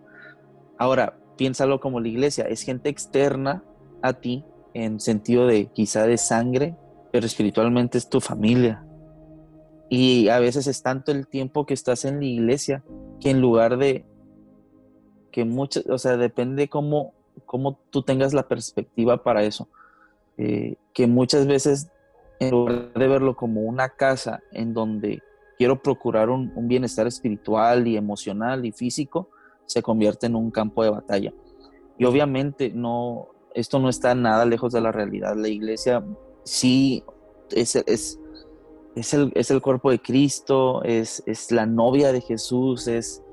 [0.77, 2.45] Ahora, piénsalo como la iglesia.
[2.45, 3.63] Es gente externa
[4.01, 4.43] a ti
[4.77, 6.75] en sentido de quizá de sangre,
[7.11, 8.85] pero espiritualmente es tu familia.
[9.89, 12.83] Y a veces es tanto el tiempo que estás en la iglesia
[13.19, 14.05] que en lugar de
[15.31, 17.13] que muchas, o sea, depende cómo,
[17.47, 19.67] cómo tú tengas la perspectiva para eso.
[20.37, 21.89] Eh, que muchas veces,
[22.39, 25.23] en lugar de verlo como una casa en donde
[25.57, 29.29] quiero procurar un, bienestar espiritual y emocional y físico,
[29.65, 31.33] se convierte en un campo de batalla.
[31.97, 35.35] Y obviamente no, esto no está nada lejos de la realidad.
[35.35, 36.03] La iglesia
[36.43, 37.03] sí
[37.49, 38.19] es, es,
[38.95, 43.23] es, el, es el, cuerpo de Cristo, es, la novia de Jesús, es,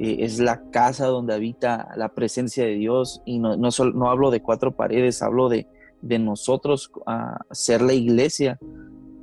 [0.00, 3.22] eh, es la casa donde habita la presencia de Dios.
[3.24, 5.68] Y no, no, solo, no hablo de cuatro paredes, hablo de,
[6.02, 6.90] de nosotros
[7.52, 8.58] ser la iglesia,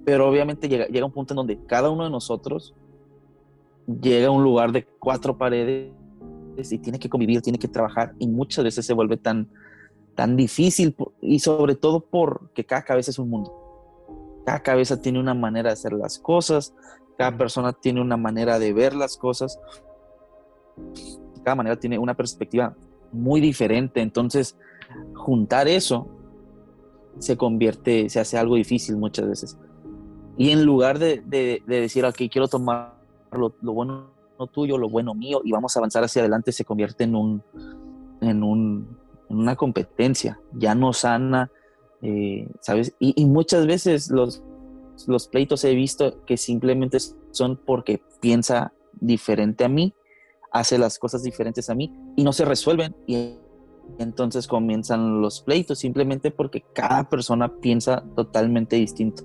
[0.05, 2.73] pero obviamente llega, llega un punto en donde cada uno de nosotros
[4.01, 5.91] llega a un lugar de cuatro paredes
[6.71, 9.49] y tiene que convivir, tiene que trabajar y muchas veces se vuelve tan,
[10.15, 13.53] tan difícil y sobre todo porque cada cabeza es un mundo.
[14.45, 16.73] Cada cabeza tiene una manera de hacer las cosas,
[17.17, 19.59] cada persona tiene una manera de ver las cosas,
[21.43, 22.75] cada manera tiene una perspectiva
[23.11, 24.57] muy diferente, entonces
[25.13, 26.07] juntar eso
[27.19, 29.57] se convierte, se hace algo difícil muchas veces.
[30.37, 32.95] Y en lugar de, de, decir, ok, quiero tomar
[33.31, 34.09] lo, bueno
[34.51, 37.43] tuyo, lo bueno mío, y vamos a avanzar hacia adelante, se convierte en un,
[38.21, 38.97] en un,
[39.29, 41.51] en una competencia, ya no sana,
[42.01, 42.93] eh, ¿sabes?
[42.99, 44.43] Y, muchas veces los,
[45.07, 46.97] los pleitos he visto que simplemente
[47.31, 49.93] son porque piensa diferente a mí,
[50.51, 52.95] hace las cosas diferentes a mí y no se resuelven.
[53.07, 53.37] Y
[53.99, 59.23] entonces comienzan los pleitos simplemente porque cada persona piensa totalmente distinto.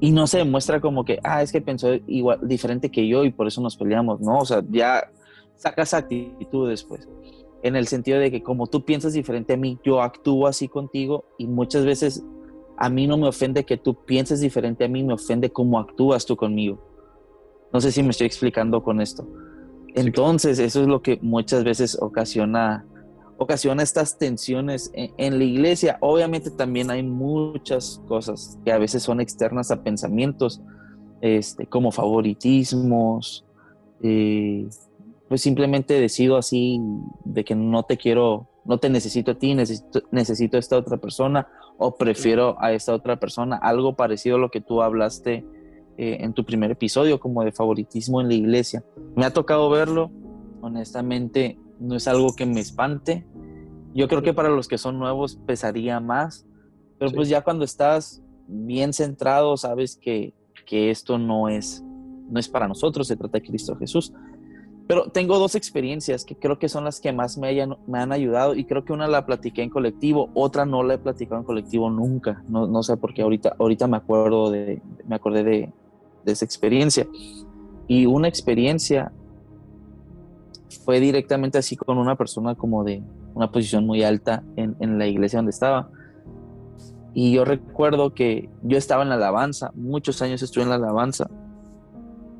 [0.00, 3.30] Y no se demuestra como que, ah, es que pensó igual, diferente que yo y
[3.30, 4.38] por eso nos peleamos, ¿no?
[4.38, 5.08] O sea, ya
[5.56, 7.08] sacas actitud después.
[7.62, 11.24] En el sentido de que como tú piensas diferente a mí, yo actúo así contigo
[11.38, 12.24] y muchas veces
[12.76, 16.26] a mí no me ofende que tú pienses diferente a mí, me ofende cómo actúas
[16.26, 16.78] tú conmigo.
[17.72, 19.26] No sé si me estoy explicando con esto.
[19.94, 22.84] Entonces, eso es lo que muchas veces ocasiona
[23.42, 25.98] ocasiona estas tensiones en, la iglesia.
[26.00, 30.60] Obviamente también hay muchas cosas que a veces son externas a pensamientos,
[31.20, 33.44] este, como favoritismos,
[34.02, 34.68] eh,
[35.32, 36.78] pues simplemente decido así
[37.24, 40.98] de que no te quiero, no te necesito a ti, necesito, necesito a esta otra
[40.98, 45.46] persona o prefiero a esta otra persona, algo parecido a lo que tú hablaste
[45.96, 48.84] eh, en tu primer episodio, como de favoritismo en la iglesia.
[49.16, 50.10] Me ha tocado verlo,
[50.60, 53.24] honestamente no es algo que me espante,
[53.94, 56.46] yo creo que para los que son nuevos pesaría más,
[56.98, 60.34] pero pues ya cuando estás bien centrado, sabes que,
[60.70, 61.82] esto no es,
[62.28, 64.12] no es para nosotros, se trata de Cristo Jesús.
[64.92, 68.12] Pero tengo dos experiencias que creo que son las que más me, hayan, me han
[68.12, 71.46] ayudado y creo que una la platiqué en colectivo, otra no la he platicado en
[71.46, 72.44] colectivo nunca.
[72.46, 75.72] No, no sé por qué ahorita, ahorita me acuerdo de, me acordé de,
[76.26, 77.06] de esa experiencia.
[77.88, 79.10] Y una experiencia
[80.84, 83.02] fue directamente así con una persona como de,
[83.32, 85.88] una posición muy alta en, la iglesia donde estaba.
[87.14, 91.30] Y yo recuerdo que yo estaba en la alabanza, muchos años estuve en la alabanza,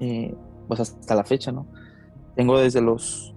[0.00, 0.34] eh,
[0.68, 1.66] pues hasta la fecha, ¿no?
[2.34, 3.34] Tengo desde los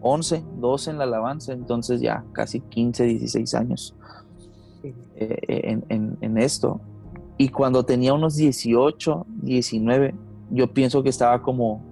[0.00, 3.94] 11, 12 en la alabanza, entonces ya casi 15, 16 años
[5.16, 6.80] eh, en, esto.
[7.38, 10.14] Y cuando tenía unos 18, 19,
[10.50, 11.84] yo pienso que estaba como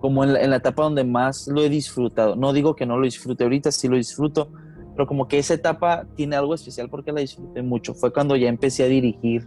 [0.00, 2.34] como en la, etapa donde más lo he disfrutado.
[2.34, 4.50] No digo que no lo disfrute ahorita, sí lo disfruto,
[4.94, 7.94] pero como que esa etapa tiene algo especial porque la disfruté mucho.
[7.94, 9.46] Fue cuando ya empecé a dirigir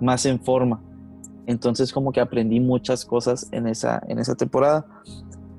[0.00, 0.82] más en forma.
[1.46, 4.86] Entonces como que aprendí muchas cosas en esa, en esa temporada.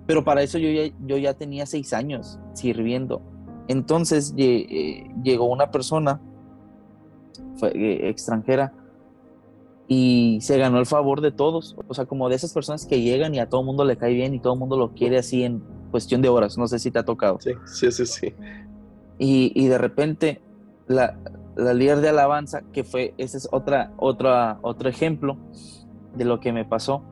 [0.05, 3.21] Pero para eso yo ya, yo ya tenía seis años sirviendo.
[3.67, 6.19] Entonces eh, llegó una persona
[7.55, 8.73] fue, eh, extranjera
[9.87, 11.75] y se ganó el favor de todos.
[11.87, 14.13] O sea, como de esas personas que llegan y a todo el mundo le cae
[14.13, 16.57] bien y todo el mundo lo quiere así en cuestión de horas.
[16.57, 17.39] No sé si te ha tocado.
[17.39, 18.33] Sí, sí, sí, sí.
[19.19, 20.41] Y, de repente
[20.87, 21.17] la,
[21.55, 25.37] líder de alabanza, que fue, ese es otra, otra, otro ejemplo
[26.15, 27.03] de lo que me pasó,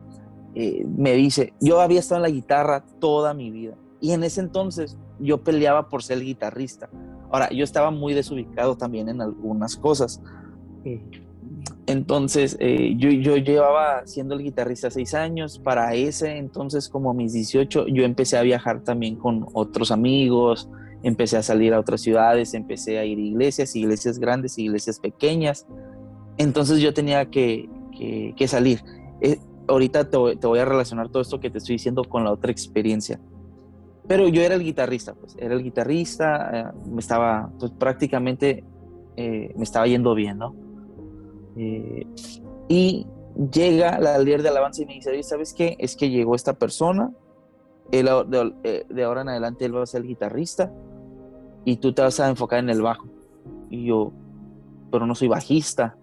[0.54, 3.74] eh, me dice, yo había estado en la guitarra toda mi vida.
[4.00, 6.90] Y en ese entonces yo peleaba por ser guitarrista.
[7.30, 10.20] Ahora, yo estaba muy desubicado también en algunas cosas.
[11.86, 15.58] Entonces, eh, yo, yo, llevaba siendo el guitarrista seis años.
[15.58, 20.68] Para ese entonces, como mis 18, yo empecé a viajar también con otros amigos,
[21.02, 25.66] empecé a salir a otras ciudades, empecé a ir a iglesias, iglesias grandes, iglesias pequeñas.
[26.38, 27.68] Entonces yo tenía que,
[28.36, 28.82] que, salir.
[29.20, 29.38] Eh,
[29.68, 33.20] ahorita te, voy a relacionar todo esto que te estoy diciendo con la otra experiencia.
[34.06, 38.64] Pero yo era el guitarrista, pues era el guitarrista, eh, me estaba, pues prácticamente
[39.16, 40.54] me estaba yendo bien, ¿no?
[41.56, 42.06] Eh,
[42.68, 43.06] y
[43.52, 45.76] llega la líder de alabanza y me dice, ¿sabes qué?
[45.78, 47.12] Es que llegó esta persona,
[47.90, 48.08] él,
[48.62, 50.72] eh, de, ahora en adelante él va a ser el guitarrista
[51.64, 53.06] y tú te vas a enfocar en el bajo.
[53.70, 54.12] Y yo,
[54.90, 55.96] pero no soy bajista.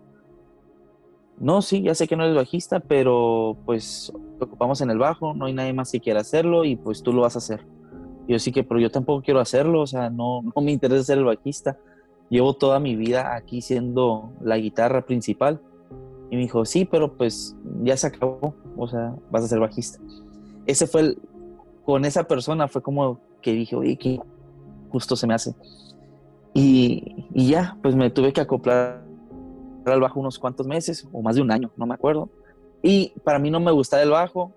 [1.40, 5.34] No, sí, ya sé que no eres bajista, pero pues te ocupamos en el bajo,
[5.34, 7.66] no hay nadie más que quiera hacerlo y pues tú lo vas a hacer.
[8.28, 11.18] yo sí que, pero yo tampoco quiero hacerlo, o sea, no, no me interesa ser
[11.18, 11.78] el bajista
[12.30, 15.62] llevo toda mi vida aquí siendo la guitarra principal.
[16.32, 20.00] Y me dijo, sí, pero pues ya se acabó, o sea, vas a ser bajista.
[20.68, 21.18] Ese fue el,
[21.84, 24.20] con esa persona fue como que dije, oye, qué
[24.90, 25.56] justo se me hace.
[26.54, 29.10] Y, y ya, pues me tuve que acoplar
[29.94, 32.30] el bajo unos cuantos meses o más de un año, no me acuerdo.
[32.82, 34.54] Y para mí no me gustaba el bajo.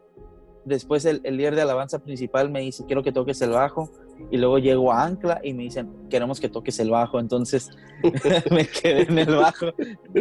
[0.65, 3.91] Después el, el líder de alabanza principal me dice, quiero que toques el bajo.
[4.31, 7.19] Y luego llego a Ancla y me dicen, queremos que toques el bajo.
[7.19, 7.71] Entonces
[8.51, 9.67] me quedé en el bajo.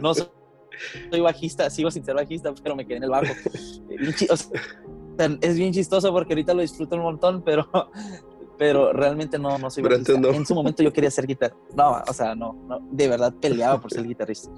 [0.02, 3.34] No soy, bajista, sigo sin ser bajista, pero me quedé en el bajo.
[5.42, 7.68] es bien chistoso porque ahorita lo disfruto un montón, pero,
[8.62, 10.14] pero realmente no, no soy bajista.
[10.14, 11.60] En su momento yo quería ser guitarrista.
[11.76, 14.52] No, o sea, no, no, de verdad peleaba por ser guitarrista.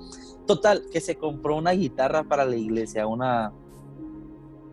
[0.46, 3.54] Total, que se compró una guitarra para la iglesia, una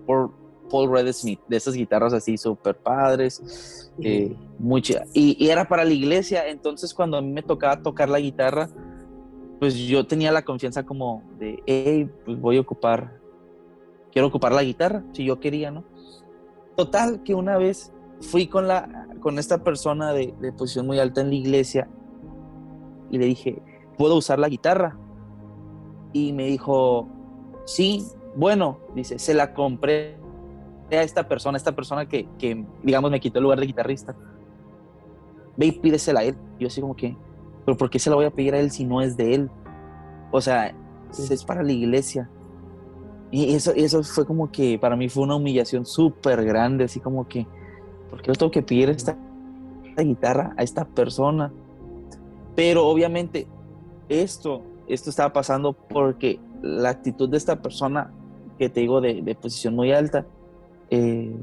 [0.04, 0.32] por
[0.68, 4.82] Paul Red Smith, de esas guitarras así súper padres, eh, muy
[5.14, 8.68] Y, era para la iglesia, entonces cuando a mí me tocaba tocar la guitarra,
[9.60, 13.20] pues yo tenía la confianza como de, hey, pues voy a ocupar,
[14.10, 15.84] quiero ocupar la guitarra, si yo quería, ¿no?
[16.74, 21.20] Total, que una vez fui con, la, con esta persona de, de posición muy alta
[21.20, 21.88] en la iglesia
[23.11, 23.62] y le dije,
[23.96, 24.96] ¿puedo usar la guitarra?
[26.12, 27.09] Y me dijo,
[27.64, 30.16] sí, bueno, dice, se la compré
[30.90, 34.14] a esta persona, esta persona que, que, digamos, me quitó el lugar de guitarrista.
[35.56, 36.37] Ve y pídesela a él.
[36.59, 37.16] Yo así como que,
[37.64, 39.50] pero ¿por qué se la voy a pedir a él si no es de él?
[40.30, 40.74] O sea,
[41.11, 42.28] es para la iglesia.
[43.30, 47.28] Y eso, eso fue como que para mí fue una humillación súper grande, así como
[47.28, 47.46] que,
[48.10, 49.16] ¿por qué yo tengo que pedir esta,
[49.84, 51.52] esta guitarra a esta persona?
[52.54, 53.46] Pero obviamente
[54.08, 54.62] esto
[54.94, 58.10] esto estaba pasando porque la actitud de esta persona
[58.58, 60.26] que te digo de, posición muy alta,
[60.90, 61.34] eh,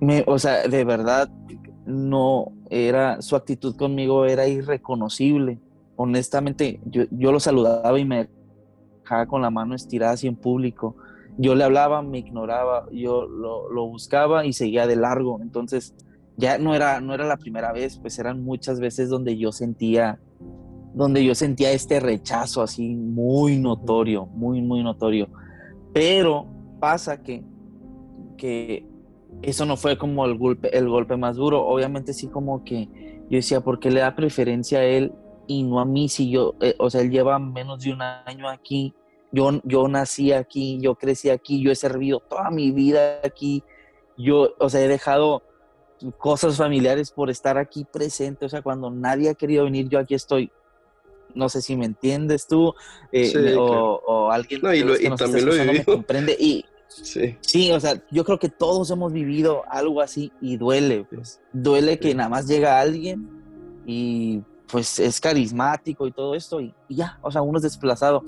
[0.00, 1.30] me, o sea, de verdad
[1.86, 5.58] no era, su actitud conmigo era irreconocible.
[5.96, 8.28] Honestamente, yo, yo lo saludaba y me
[9.02, 10.96] dejaba con la mano estirada así en público.
[11.42, 15.40] Yo le hablaba, me ignoraba, yo lo, lo buscaba y seguía de largo.
[15.40, 15.94] Entonces,
[16.36, 20.18] ya no era, no era la primera vez, pues eran muchas veces donde yo sentía
[20.92, 25.28] donde yo sentía este rechazo así muy notorio, muy, muy notorio.
[25.92, 26.46] Pero
[26.80, 27.44] pasa que,
[28.36, 28.86] que
[29.42, 31.64] eso no fue como el golpe, el golpe más duro.
[31.66, 32.88] Obviamente sí como que
[33.30, 35.12] yo decía, ¿por qué le da preferencia a él
[35.46, 36.08] y no a mí?
[36.08, 38.92] Si yo, eh, o sea, él lleva menos de un año aquí,
[39.32, 43.62] yo, yo nací aquí, yo crecí aquí, yo he servido toda mi vida aquí,
[44.16, 45.42] yo, o sea, he dejado
[46.18, 50.14] cosas familiares por estar aquí presente, o sea, cuando nadie ha querido venir, yo aquí
[50.14, 50.50] estoy.
[51.32, 52.74] No sé si me entiendes tú
[53.12, 54.82] eh, o, alguien no, y,
[55.16, 56.36] también lo he comprende.
[56.38, 57.70] Y sí.
[57.70, 61.40] o sea, yo creo que todos hemos vivido algo así y duele, pues.
[61.52, 63.28] Duele que nada más llega alguien
[63.86, 68.24] y pues es carismático y todo esto y, ya, o sea, uno es desplazado.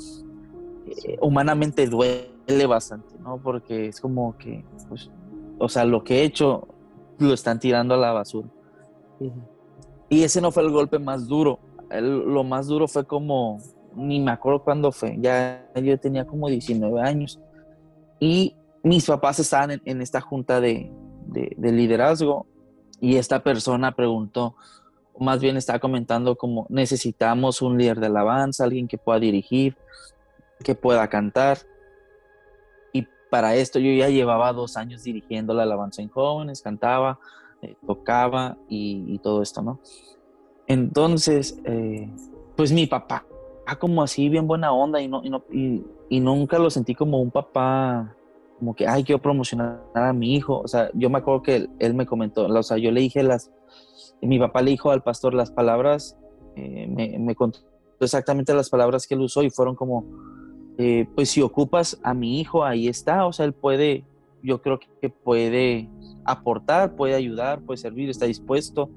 [0.87, 3.39] Eh, humanamente duele bastante, ¿no?
[3.39, 5.11] Porque es como que, pues,
[5.59, 6.69] o sea, lo que he hecho
[7.19, 8.49] lo están tirando a la basura.
[10.09, 11.61] Y ese no fue el golpe más duro
[12.01, 13.61] lo más duro fue como,
[13.95, 17.39] ni me acuerdo cuándo fue, ya yo tenía como 19 años.
[18.19, 20.91] Y mis papás estaban en, esta junta de,
[21.59, 22.47] liderazgo
[23.01, 24.55] y esta persona preguntó,
[25.19, 29.77] más bien estaba comentando como necesitamos un líder de alabanza, alguien que pueda dirigir,
[30.63, 31.59] que pueda cantar.
[32.93, 37.19] Y para esto yo ya llevaba dos años dirigiendo la alabanza en jóvenes, cantaba,
[37.63, 39.81] eh, tocaba y, todo esto, ¿no?
[40.67, 42.11] Entonces, eh,
[42.57, 43.27] pues mi papá,
[43.79, 48.15] como así, bien buena onda, y, no, y, nunca lo sentí como un papá,
[48.59, 50.61] como que, ay, quiero promocionar a mi hijo.
[50.61, 53.51] O sea, yo me acuerdo que él, me comentó, o sea, yo le dije las,
[54.21, 56.19] mi papá le dijo al pastor las palabras,
[56.57, 56.87] eh,
[57.19, 57.61] me, contó
[58.01, 60.05] exactamente las palabras que él usó y fueron como,
[60.83, 64.05] eh, pues si ocupas a mi hijo, ahí está, o sea, él puede,
[64.43, 65.89] yo creo que puede
[66.25, 68.91] aportar, puede ayudar, puede servir, está dispuesto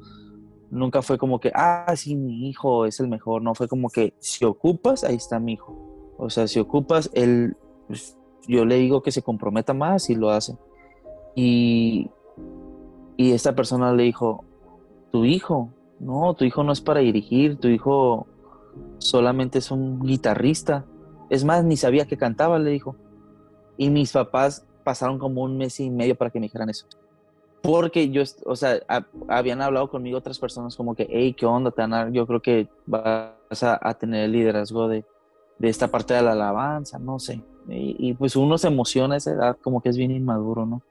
[0.75, 4.13] nunca fue como que, ah, sí, mi hijo es el mejor, no, fue como que
[4.19, 5.75] si ocupas, ahí está mi hijo.
[6.17, 7.55] O sea, si ocupas, él,
[7.87, 10.57] pues, yo le digo que se comprometa más y lo hace.
[11.35, 12.09] Y,
[13.17, 14.43] y esta persona le dijo,
[15.11, 18.27] tu hijo, no, tu hijo no es para dirigir, tu hijo
[18.99, 20.85] solamente es un guitarrista.
[21.29, 22.95] Es más, ni sabía que cantaba, le dijo.
[23.77, 26.87] Y mis papás pasaron como un mes y medio para que me dijeran eso
[27.65, 28.79] porque yo, o sea,
[29.27, 32.11] habían hablado conmigo otras personas como que, hey, ¿qué onda, Tanar?
[32.11, 35.03] Yo creo que vas a, tener el liderazgo de,
[35.57, 37.41] de, esta parte de la alabanza, no sé.
[37.67, 40.81] Y, pues uno se emociona a esa edad, como que es bien inmaduro, ¿no?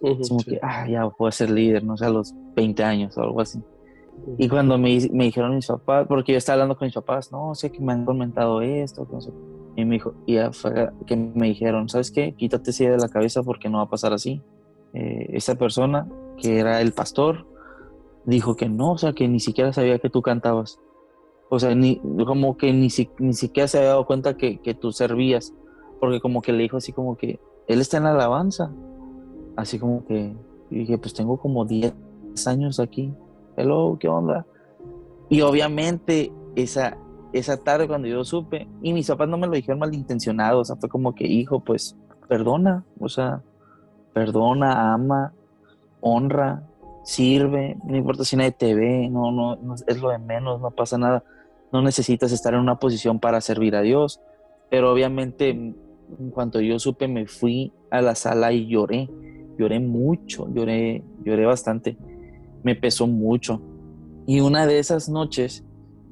[0.00, 3.22] es como que, ah, ya puedo ser líder, no sé, a los 20 años o
[3.22, 3.62] algo así.
[4.36, 7.54] Y cuando me, me, dijeron mis papás, porque yo estaba hablando con mis papás, no,
[7.54, 9.30] sé que me han comentado esto, no sé.
[9.76, 12.34] Y me dijo, y fue que me dijeron, ¿sabes qué?
[12.34, 14.40] Quítate esa de la cabeza porque no va a pasar así.
[14.92, 16.08] Eh, esa persona
[16.40, 17.46] que era el pastor,
[18.24, 20.78] dijo que no, o sea, que ni siquiera sabía que tú cantabas.
[21.50, 24.92] O sea, ni, como que ni, ni siquiera se había dado cuenta que, que tú
[24.92, 25.52] servías,
[26.00, 28.70] porque como que le dijo así como que, él está en la alabanza.
[29.56, 30.34] Así como que,
[30.70, 31.94] y dije, pues tengo como 10
[32.46, 33.12] años aquí.
[33.56, 34.46] Hello, ¿qué onda?
[35.28, 36.98] Y obviamente esa,
[37.38, 40.88] esa tarde cuando yo supe, y mis papás no me lo dijeron malintencionado, o fue
[40.88, 41.96] como que, hijo, pues
[42.28, 43.42] perdona, o sea,
[44.12, 45.32] perdona, ama,
[46.00, 46.62] honra,
[47.02, 50.70] sirve, no importa si nadie te ve, no, no, no, es lo de menos, no
[50.70, 51.24] pasa nada,
[51.72, 54.20] no necesitas estar en una posición para servir a Dios,
[54.70, 59.10] pero obviamente en cuanto yo supe me fui a la sala y lloré,
[59.58, 61.96] lloré mucho, lloré, lloré bastante,
[62.62, 63.60] me pesó mucho.
[64.26, 65.64] Y una de esas noches,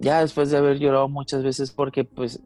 [0.03, 2.43] ya después de haber llorado muchas veces, porque pues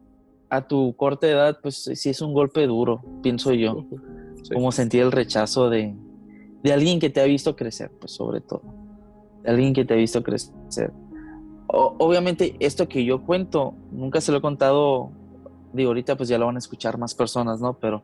[0.49, 3.85] a tu corta edad, pues sí es un golpe duro, pienso yo,
[4.53, 5.93] como sentir el rechazo de,
[6.63, 8.61] de alguien que te ha visto crecer, pues sobre todo,
[9.43, 10.93] de alguien que te ha visto crecer.
[11.67, 15.11] obviamente esto que yo cuento, nunca se lo he contado,
[15.73, 17.73] digo, ahorita pues ya lo van a escuchar más personas, ¿no?
[17.79, 18.03] Pero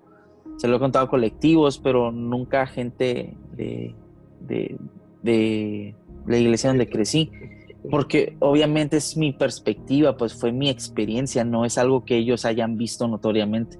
[0.57, 3.95] se lo he contado a colectivos, pero nunca a gente de,
[4.41, 5.95] de,
[6.25, 7.31] la iglesia donde crecí,
[7.89, 12.77] porque obviamente es mi perspectiva, pues fue mi experiencia, no es algo que ellos hayan
[12.77, 13.79] visto notoriamente.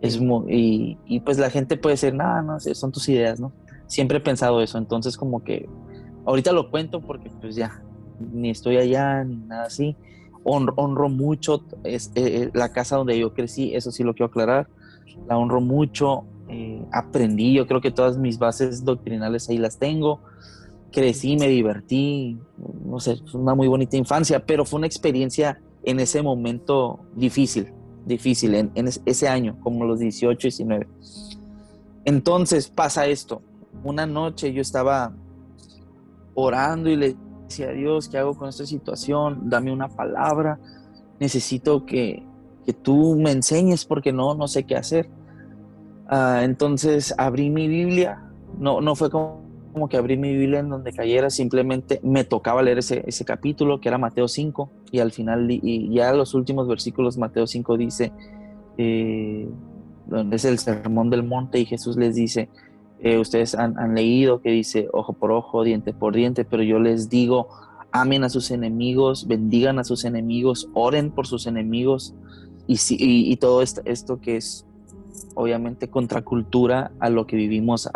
[0.00, 3.52] Es y, y, pues la gente puede decir, nada, no, no, son tus ideas, ¿no?
[3.86, 5.68] Siempre he pensado eso, entonces como que
[6.24, 7.82] ahorita lo cuento porque pues ya,
[8.20, 9.96] ni estoy allá, ni nada así.
[10.44, 14.68] Honro, honro mucho eh, eh, la casa donde yo crecí, eso sí lo quiero aclarar
[15.26, 20.20] la honro mucho, eh, aprendí, yo creo que todas mis bases doctrinales ahí las tengo,
[20.92, 22.38] crecí, me divertí,
[22.84, 27.72] no sé, una muy bonita infancia, pero fue una experiencia en ese momento difícil,
[28.06, 28.72] difícil, en,
[29.04, 30.88] ese año, como los 18, 19.
[32.04, 33.42] Entonces pasa esto,
[33.84, 35.14] una noche yo estaba
[36.34, 39.48] orando y le decía a Dios, ¿qué hago con esta situación?
[39.50, 40.58] Dame una palabra,
[41.20, 42.22] necesito que,
[42.64, 45.10] que tú me enseñes porque no, no sé qué hacer.
[46.08, 48.22] Ah, entonces abrí mi Biblia,
[48.58, 52.62] no, no fue como, como, que abrí mi Biblia en donde cayera, simplemente me tocaba
[52.62, 56.68] leer ese, ese capítulo que era Mateo 5 y al final, y ya los últimos
[56.68, 58.12] versículos, Mateo 5 dice,
[58.78, 59.48] eh,
[60.30, 62.48] es el sermón del monte y Jesús les dice,
[63.00, 67.08] eh, ustedes han, leído que dice ojo por ojo, diente por diente, pero yo les
[67.08, 67.48] digo,
[67.92, 72.14] amen a sus enemigos, bendigan a sus enemigos, oren por sus enemigos,
[72.66, 74.66] y, todo esto, que es
[75.34, 77.88] obviamente contracultura a lo que vivimos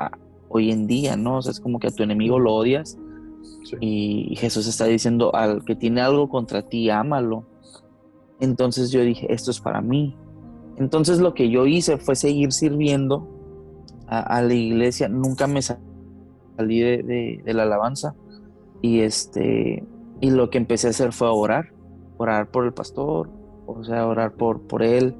[0.52, 1.38] hoy en día, ¿no?
[1.38, 2.98] O sea, es como que a tu enemigo lo odias
[3.80, 7.44] y Jesús está diciendo al que tiene algo contra ti, ámalo.
[8.40, 10.16] Entonces yo dije, esto es para mí.
[10.76, 13.28] Entonces lo que yo hice fue seguir sirviendo
[14.06, 18.14] a, la iglesia, nunca me salí de, de, la alabanza
[18.82, 19.86] y este
[20.20, 21.72] y lo que empecé a hacer fue orar,
[22.18, 23.30] orar por el pastor,
[23.66, 25.14] o sea, orar por, por él,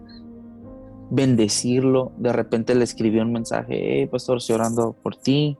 [1.13, 2.13] bendecirlo.
[2.17, 5.59] De repente le escribió un mensaje, hey, pastor, estoy orando por ti,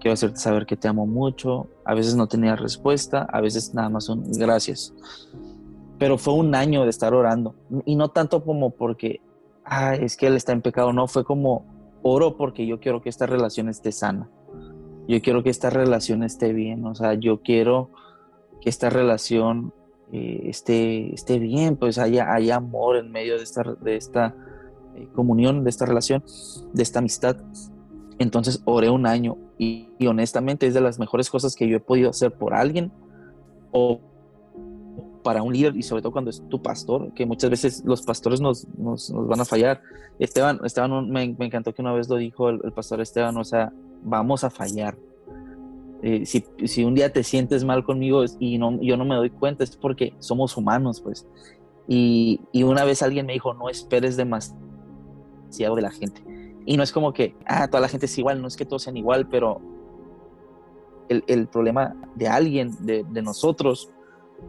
[0.00, 1.68] quiero hacerte saber que te amo mucho.
[1.84, 4.94] A veces no tenía respuesta, a veces nada más son gracias.
[5.98, 7.54] Pero fue un año de estar orando.
[7.84, 9.20] Y no tanto como porque,
[9.64, 11.66] ah, es que él está en pecado, no, fue como
[12.02, 14.30] oro porque yo quiero que esta relación esté sana.
[15.06, 17.90] Yo quiero que esta relación esté bien, o sea, yo quiero
[18.62, 19.74] que esta relación
[20.12, 24.34] eh, esté, esté bien, pues haya, haya amor en medio de esta, de esta
[25.08, 26.22] comunión, de esta relación,
[26.72, 27.36] de esta amistad.
[28.18, 32.10] Entonces oré un año y, honestamente es de las mejores cosas que yo he podido
[32.10, 32.90] hacer por alguien
[33.72, 34.00] o
[35.22, 38.40] para un líder y sobre todo cuando es tu pastor, que muchas veces los pastores
[38.40, 39.82] nos, nos, van a fallar.
[40.18, 43.44] Esteban, Esteban me, me, encantó que una vez lo dijo el, el pastor Esteban, o
[43.44, 43.72] sea,
[44.02, 44.96] vamos a fallar,
[46.02, 49.28] eh, si, si, un día te sientes mal conmigo y no, yo no me doy
[49.28, 51.26] cuenta, es porque somos humanos, pues.
[51.86, 54.58] Y, y, una vez alguien me dijo, no esperes demasiado
[55.50, 56.22] de la gente.
[56.66, 58.82] Y no es como que, ah, toda la gente es igual, no es que todos
[58.82, 59.60] sean igual, pero
[61.08, 63.90] el, el problema de alguien, de, de, nosotros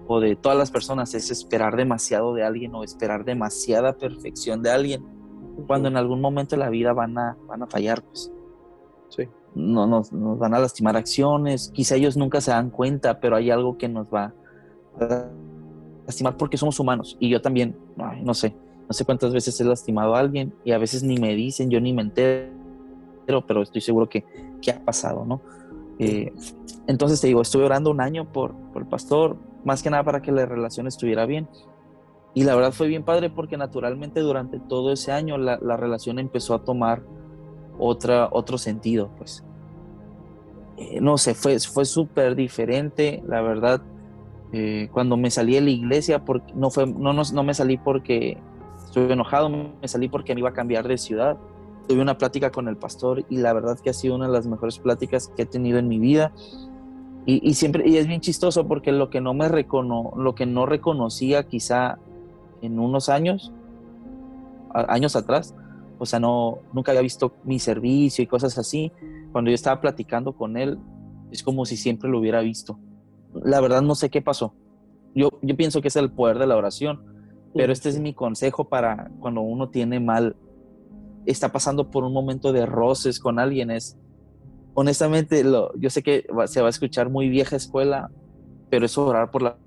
[0.07, 4.71] o de todas las personas es esperar demasiado de alguien o esperar demasiada perfección de
[4.71, 5.05] alguien,
[5.67, 8.31] cuando en algún momento de la vida van a, van a fallar, pues.
[9.09, 13.51] Sí no, nos, van a lastimar acciones, quizá ellos nunca se dan cuenta, pero hay
[13.51, 14.33] algo que nos va
[14.99, 15.29] a
[16.05, 17.77] lastimar porque somos humanos y yo también,
[18.23, 18.55] no sé,
[18.87, 21.79] no sé cuántas veces he lastimado a alguien y a veces ni me dicen, yo
[21.79, 22.51] ni me entero,
[23.47, 24.25] pero estoy seguro que,
[24.61, 25.41] que ha pasado, ¿no?
[25.99, 26.33] Eh,
[26.87, 30.21] entonces te digo, estuve orando un año por, por el pastor, más que nada para
[30.21, 31.47] que la relación estuviera bien.
[32.33, 36.17] Y la verdad fue bien padre porque naturalmente durante todo ese año la, la relación
[36.17, 37.03] empezó a tomar
[37.77, 39.43] otra, otro sentido, pues.
[40.77, 43.81] Eh, no sé, fue, fue súper diferente, la verdad.
[44.53, 47.77] Eh, cuando me salí de la iglesia, porque no, fue, no, no, no me salí
[47.77, 48.37] porque
[48.91, 51.37] estuve enojado, me salí porque me iba a cambiar de ciudad.
[51.87, 54.47] Tuve una plática con el pastor y la verdad que ha sido una de las
[54.47, 56.33] mejores pláticas que he tenido en mi vida.
[57.25, 60.65] Y, siempre, y es bien chistoso porque lo que no me recono, lo que no
[60.65, 61.99] reconocía quizá
[62.61, 63.53] en unos años,
[64.73, 65.55] años atrás,
[65.97, 68.91] o sea, no, nunca había visto mi servicio y cosas así.
[69.31, 70.79] Cuando yo estaba platicando con él,
[71.31, 72.77] es como si siempre lo hubiera visto.
[73.41, 74.53] La verdad no sé qué pasó.
[75.15, 77.10] Yo, yo pienso que es el poder de la oración,
[77.53, 80.35] pero este es mi consejo para cuando uno tiene mal,
[81.25, 83.97] está pasando por un momento de roces con alguien, es,
[84.73, 88.09] honestamente, lo, yo sé que se va a escuchar muy vieja escuela,
[88.69, 89.57] pero es orar por la,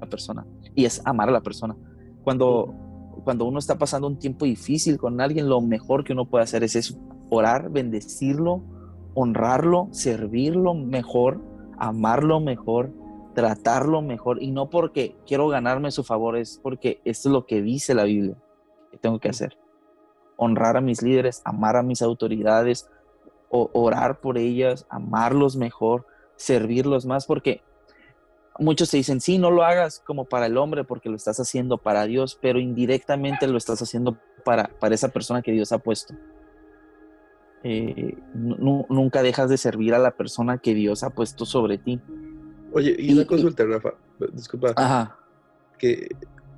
[0.00, 1.76] la persona y es amar a la persona.
[2.22, 2.72] Cuando,
[3.24, 6.62] cuando uno está pasando un tiempo difícil con alguien, lo mejor que uno puede hacer
[6.62, 6.98] es eso,
[7.30, 8.62] orar, bendecirlo,
[9.14, 11.40] honrarlo, servirlo mejor,
[11.78, 12.92] amarlo mejor,
[13.34, 14.42] tratarlo mejor.
[14.42, 18.04] Y no porque quiero ganarme su favor, es porque esto es lo que dice la
[18.04, 18.36] Biblia
[18.90, 19.58] que tengo que hacer.
[20.36, 22.88] Honrar a mis líderes, amar a mis autoridades,
[23.50, 26.06] orar por ellas, amarlos mejor,
[26.36, 27.62] servirlos más, porque
[28.58, 31.78] muchos te dicen, sí, no lo hagas como para el hombre porque lo estás haciendo
[31.78, 36.14] para Dios, pero indirectamente lo estás haciendo para, para esa persona que Dios ha puesto.
[37.64, 42.00] Eh, nunca dejas de servir a la persona que Dios ha puesto sobre ti.
[42.72, 43.94] Oye, y, una consulta, Rafa,
[44.32, 44.72] disculpa.
[44.76, 45.18] Ajá.
[45.78, 46.08] Que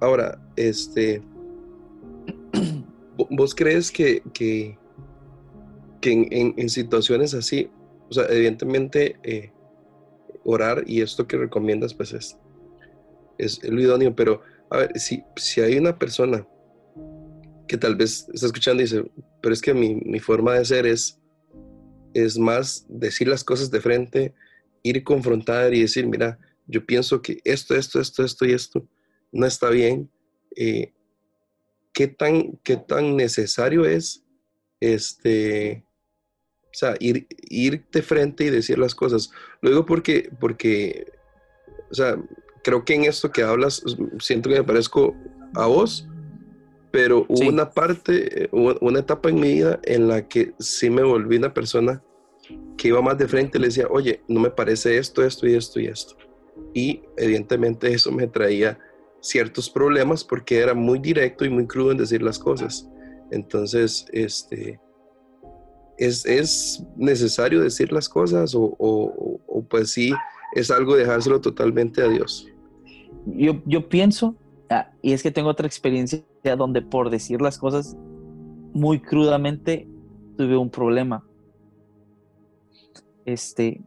[0.00, 1.22] ahora, este,
[3.30, 4.78] ¿vos crees que, que,
[6.02, 7.70] en, situaciones así,
[8.10, 9.52] o sea, evidentemente, eh,
[10.44, 12.38] orar y esto que recomiendas pues es,
[13.38, 16.46] es lo idóneo, pero a ver, si, si hay una persona
[17.66, 19.10] que tal vez está escuchando y dice,
[19.40, 21.18] pero es que mi, mi forma de ser es,
[22.12, 24.34] es más decir las cosas de frente,
[24.84, 28.86] ir confrontar y decir, mira, yo pienso que esto, esto, esto, esto y esto
[29.32, 30.08] no está bien.
[30.54, 30.92] Eh,
[31.92, 34.24] ¿qué, tan, ¿Qué tan necesario es
[34.80, 35.84] este,
[36.66, 39.30] o sea, ir, ir de frente y decir las cosas.
[39.62, 41.06] Lo digo porque, porque,
[41.90, 42.22] o sea,
[42.62, 43.82] creo que en esto que hablas,
[44.18, 45.16] siento que me parezco
[45.54, 46.06] a vos,
[46.90, 51.36] pero hubo una parte, una etapa en mi vida en la que sí me volví
[51.36, 52.02] una persona
[52.76, 55.80] que iba más de frente le decía, oye, no me parece esto, esto y esto
[55.80, 56.16] y esto.
[56.72, 58.78] Y evidentemente eso me traía
[59.20, 62.88] ciertos problemas porque era muy directo y muy crudo en decir las cosas.
[63.30, 64.78] Entonces, este,
[65.98, 70.12] ¿es, necesario decir las cosas o, pues sí
[70.54, 72.46] es algo dejárselo totalmente a Dios?
[73.26, 74.36] Yo, yo pienso,
[74.70, 76.22] ah, y es que tengo otra experiencia
[76.56, 77.96] donde por decir las cosas
[78.74, 79.88] muy crudamente
[80.36, 81.24] tuve un problema.
[83.24, 83.80] Este,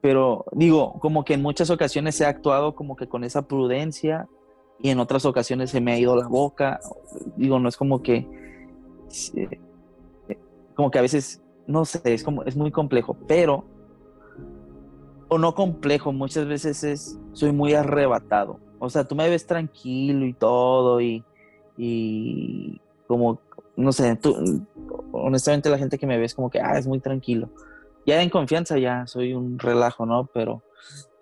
[0.00, 4.28] pero digo, como que en muchas ocasiones he actuado como que con esa prudencia
[4.80, 6.80] y en otras ocasiones se me ha ido la boca.
[7.36, 8.26] Digo, no es como que
[10.74, 13.64] como que a veces no sé, es como, es muy complejo, pero,
[15.28, 18.60] o no complejo, muchas veces es, soy muy arrebatado.
[18.78, 21.24] O sea, tú me ves tranquilo y todo, y,
[21.76, 23.40] y como,
[23.76, 24.66] no sé, tú,
[25.12, 27.48] honestamente la gente que me ve es como que, ah, es muy tranquilo.
[28.06, 30.28] Ya en confianza ya soy un relajo, ¿no?
[30.32, 30.62] Pero,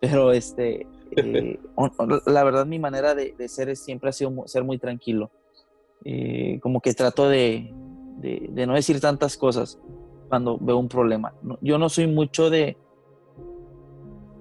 [0.01, 1.59] pero este, eh,
[2.27, 5.31] la verdad mi manera de, ser es, siempre ha sido ser muy tranquilo.
[6.05, 7.75] Eh, como que trato de,
[8.19, 9.79] de, no decir tantas cosas
[10.29, 11.35] cuando veo un problema.
[11.61, 12.77] Yo no soy mucho de...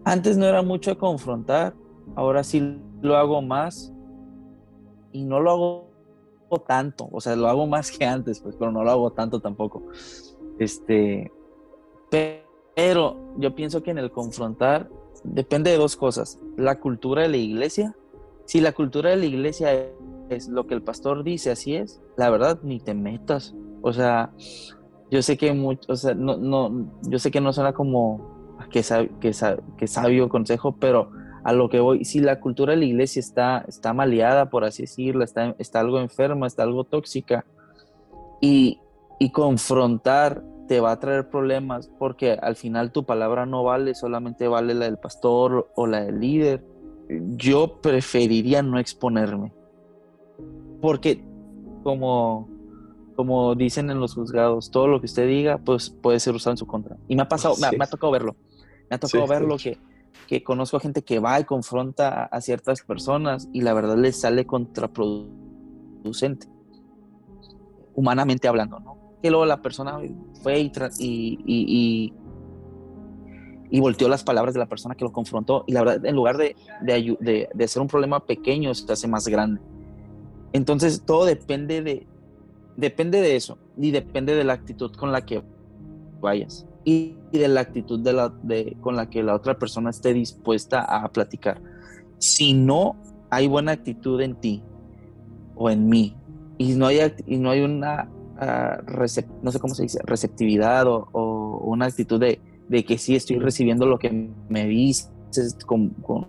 [0.06, 1.74] Antes no era mucho de confrontar,
[2.16, 3.92] ahora sí lo hago más
[5.12, 5.90] y no lo hago
[6.68, 9.84] tanto, o sea, lo hago más que antes, pues, pero no lo hago tanto tampoco.
[10.58, 11.32] Este,
[12.10, 14.90] pero yo pienso que en el confrontar
[15.24, 17.96] depende de dos cosas, la cultura de la iglesia.
[18.46, 19.90] Si la cultura de la iglesia
[20.30, 23.54] es lo que el pastor dice, así es, la verdad, ni te metas.
[23.82, 24.32] O sea,
[25.12, 28.84] yo sé que mucho, o sea, no, no, yo sé que no suena como que,
[29.20, 29.34] que,
[29.78, 31.12] que sabio consejo, pero
[31.44, 34.84] a lo que voy, si la cultura de la iglesia está, está maleada, por así
[34.84, 37.46] decirlo, está, está algo enferma, está algo tóxica,
[38.42, 38.80] y,
[39.20, 44.48] y confrontar te va a traer problemas porque al final tu palabra no vale, solamente
[44.48, 46.64] vale la del pastor o la del líder.
[47.36, 49.52] Yo preferiría no exponerme.
[50.80, 51.26] Porque
[51.82, 52.48] como
[53.16, 56.58] como dicen en los juzgados, todo lo que usted diga, pues puede ser usado en
[56.58, 56.98] su contra.
[57.08, 58.36] Y me ha pasado, me, ha tocado verlo.
[58.90, 59.80] Me ha tocado verlo que,
[60.28, 64.22] que conozco a gente que va y confronta a, ciertas personas y la verdad les
[64.22, 66.48] sale contraproducente,
[67.96, 69.09] humanamente hablando, ¿no?
[69.22, 70.00] Que luego la persona
[70.42, 72.14] fue y, y,
[73.70, 75.64] y volteó las palabras de la persona que lo confrontó.
[75.68, 79.28] Y la verdad, en lugar de, de, de, ser un problema pequeño, se hace más
[79.28, 79.62] grande.
[80.54, 82.08] Entonces, todo depende de,
[82.76, 85.44] depende de eso y depende de la actitud con la que
[86.20, 90.14] vayas y, de la actitud de la, de, con la que la otra persona esté
[90.14, 91.62] dispuesta a platicar.
[92.18, 92.96] Si no
[93.30, 94.64] hay buena actitud en ti
[95.56, 96.16] o en mí
[96.58, 98.10] y no hay, y no hay una,
[99.42, 102.40] no sé cómo se dice, receptividad o, una actitud de,
[102.84, 105.12] que sí estoy recibiendo lo que me dices
[105.66, 106.28] con, con,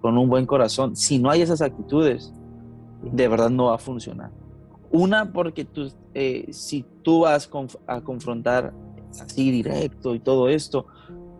[0.00, 2.32] con un buen corazón, si no hay esas actitudes,
[3.02, 4.30] de verdad no va a funcionar.
[4.90, 7.50] Una, porque tú, eh, si tú vas
[7.86, 8.72] a confrontar
[9.20, 10.86] así directo y todo esto,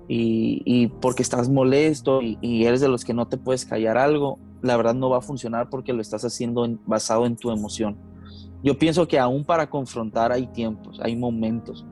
[0.09, 4.77] y, porque estás molesto y, eres de los que no te puedes callar algo, la
[4.77, 7.97] verdad no va a funcionar porque lo estás haciendo basado en tu emoción.
[8.63, 11.87] Yo pienso que aún para confrontar hay tiempos, hay momentos.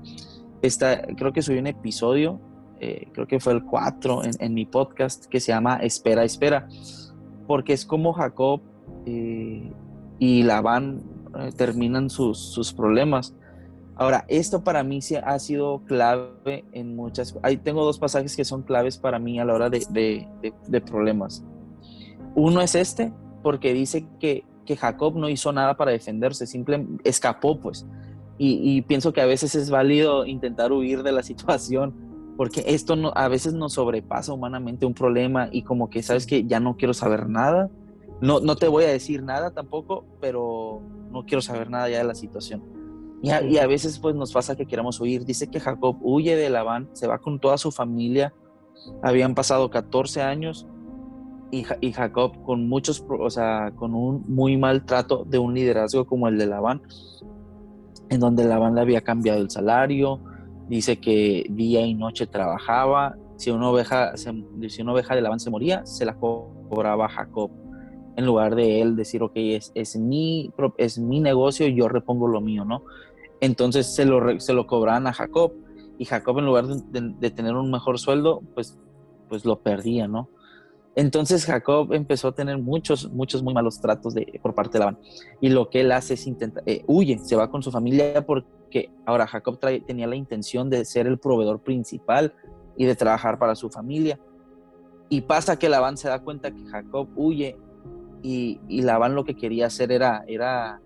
[0.62, 2.40] Esta, creo que soy un episodio,
[2.80, 6.66] eh, creo que fue el 4 en, mi podcast, que se llama Espera, Espera,
[7.46, 8.60] porque es como Jacob
[9.06, 9.72] eh,
[10.18, 11.02] y Labán
[11.38, 13.34] eh, terminan sus, sus problemas
[13.96, 17.38] Ahora, esto para mí sí ha sido clave en muchas...
[17.42, 20.26] Ahí tengo dos pasajes que son claves para mí a la hora de,
[20.84, 21.44] problemas.
[22.34, 23.12] Uno es este,
[23.42, 24.44] porque dice que,
[24.76, 27.86] Jacob no hizo nada para defenderse, simplemente escapó, pues.
[28.36, 31.94] Y, pienso que a veces es válido intentar huir de la situación,
[32.36, 36.44] porque esto no, a veces nos sobrepasa humanamente un problema y como que, ¿sabes que
[36.44, 37.70] Ya no quiero saber nada.
[38.20, 42.04] No, no te voy a decir nada tampoco, pero no quiero saber nada ya de
[42.04, 42.74] la situación
[43.24, 45.24] y a, veces pues nos pasa que queremos huir.
[45.24, 48.34] Dice que Jacob huye de Labán, se va con toda su familia.
[49.02, 50.66] Habían pasado 14 años
[51.80, 56.28] y, Jacob con muchos, o sea, con un muy mal trato de un liderazgo como
[56.28, 56.82] el de Labán,
[58.08, 60.20] en donde Labán le había cambiado el salario,
[60.68, 65.50] dice que día y noche trabajaba, si una oveja, si una oveja de Labán se
[65.50, 67.50] moría, se la cobraba Jacob
[68.16, 72.40] en lugar de él decir, ok, es, es, mi, es mi negocio yo repongo lo
[72.40, 72.84] mío, ¿no?
[73.40, 75.52] Entonces se lo, se lo cobraban a Jacob
[75.98, 78.78] y Jacob en lugar de, tener un mejor sueldo, pues,
[79.28, 80.28] pues lo perdía, ¿no?
[80.96, 84.98] Entonces Jacob empezó a tener muchos, muchos muy malos tratos de, por parte de Labán.
[85.40, 88.90] Y lo que él hace es intentar, eh, huye, se va con su familia porque
[89.04, 92.32] ahora Jacob tenía la intención de ser el proveedor principal
[92.76, 94.20] y de trabajar para su familia.
[95.08, 97.58] Y pasa que Labán se da cuenta que Jacob huye
[98.22, 100.80] y, y Labán lo que quería hacer era, era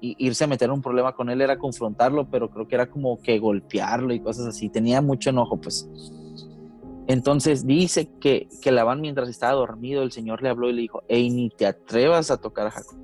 [0.00, 3.38] irse a meter un problema con él era confrontarlo, pero creo que era como que
[3.38, 4.68] golpearlo y cosas así.
[4.68, 5.88] Tenía mucho enojo, pues.
[7.06, 11.02] Entonces dice que, que Labán mientras estaba dormido, el Señor le habló y le dijo,
[11.08, 12.96] hey, ni te atrevas a tocar a Jacob.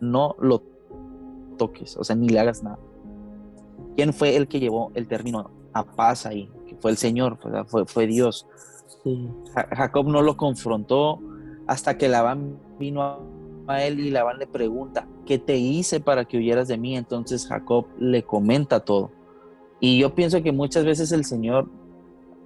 [0.00, 0.62] No lo
[1.56, 2.78] toques, o sea, ni le hagas nada.
[3.96, 6.50] ¿Quién fue el que llevó el término a paz ahí?
[6.66, 8.46] Que fue el Señor, fue, fue Dios.
[9.54, 11.20] Jacob no lo confrontó
[11.66, 13.18] hasta que Labán vino a
[13.68, 16.96] a él y Labán le pregunta, ¿qué te hice para que huyeras de mí?
[16.96, 19.10] Entonces Jacob le comenta todo.
[19.78, 21.70] Y yo pienso que muchas veces el Señor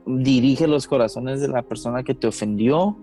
[0.07, 2.97] dirige los corazones de la persona que te ofendió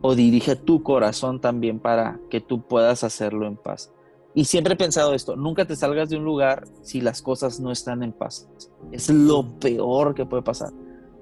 [0.00, 3.92] o dirige tu corazón también para que tú puedas hacerlo en paz.
[4.34, 7.70] Y siempre he pensado esto, nunca te salgas de un lugar si las cosas no
[7.70, 8.48] están en paz.
[8.90, 10.72] Es lo peor que puede pasar.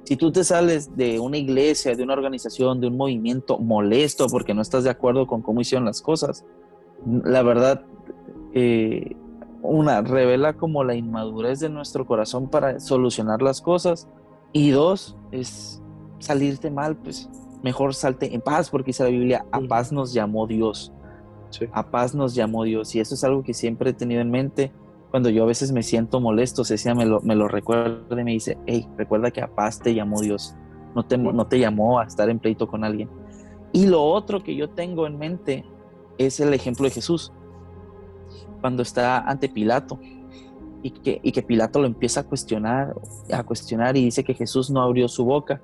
[0.04, 4.54] Si tú te sales de una iglesia, de una organización, de un movimiento molesto porque
[4.54, 6.44] no estás de acuerdo con cómo hicieron las cosas,
[7.06, 7.84] la verdad,
[8.54, 9.16] eh,
[9.62, 14.08] una, revela como la inmadurez de nuestro corazón para solucionar las cosas.
[14.52, 15.82] Y dos, es
[16.18, 17.28] salirte mal, pues
[17.62, 20.92] mejor salte en paz, porque dice la Biblia, a paz nos llamó Dios.
[21.72, 22.94] A paz nos llamó Dios.
[22.94, 24.72] Y eso es algo que siempre he tenido en mente
[25.10, 28.30] cuando yo a veces me siento molesto, Cecilia me lo, me lo recuerda y me
[28.30, 30.54] dice, hey, recuerda que a paz te llamó Dios,
[30.94, 33.10] no te, no te llamó a estar en pleito con alguien.
[33.72, 35.64] Y lo otro que yo tengo en mente
[36.16, 37.32] es el ejemplo de Jesús,
[38.60, 39.98] cuando está ante Pilato
[40.82, 42.94] y que, y que Pilato lo empieza a cuestionar,
[43.32, 45.60] a cuestionar y dice que Jesús no abrió su boca.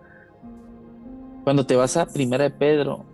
[1.45, 3.05] Cuando te vas a Primera de Pedro,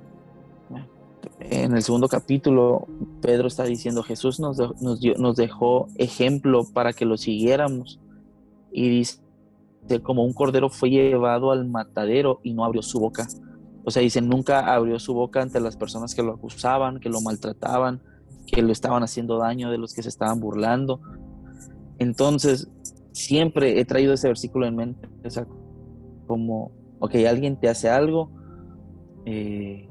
[1.40, 2.86] en el segundo capítulo,
[3.20, 8.00] Pedro está diciendo, Jesús nos, nos, dejó ejemplo para que lo siguiéramos.
[8.72, 9.18] Y dice,
[10.02, 13.26] como un cordero fue llevado al matadero y no abrió su boca.
[13.84, 17.20] O sea, dice, nunca abrió su boca ante las personas que lo acusaban, que lo
[17.20, 18.00] maltrataban,
[18.46, 21.00] que lo estaban haciendo daño, de los que se estaban burlando.
[21.98, 22.70] Entonces,
[23.12, 25.08] siempre he traído ese versículo en mente.
[25.24, 28.30] O como, ok, alguien te hace algo,
[29.26, 29.88] eh,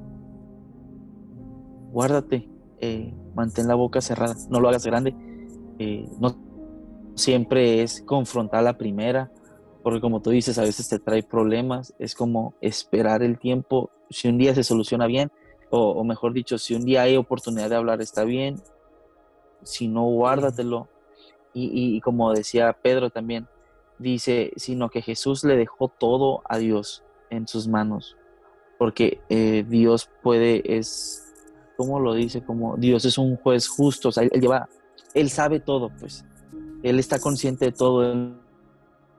[1.91, 2.49] guárdate,
[2.79, 5.15] eh, mantén la boca cerrada, no lo hagas grande.
[5.79, 6.35] Eh, no
[7.15, 9.31] siempre es confrontar la primera
[9.83, 14.27] porque como tú dices, a veces te trae problemas, es como esperar el tiempo, si
[14.27, 15.31] un día se soluciona bien,
[15.69, 18.61] o, mejor dicho, si un día hay oportunidad de hablar está bien,
[19.63, 20.89] si no, guárdatelo.
[21.53, 23.47] Y, y, como decía Pedro también,
[24.01, 28.17] dice, sino que Jesús le dejó todo a Dios en sus manos,
[28.77, 31.33] porque eh, Dios puede, es,
[31.77, 32.43] ¿cómo lo dice?
[32.43, 34.69] Como Dios es un juez justo, o sea, él, lleva,
[35.13, 36.25] él sabe todo, pues,
[36.83, 38.13] él está consciente de todo,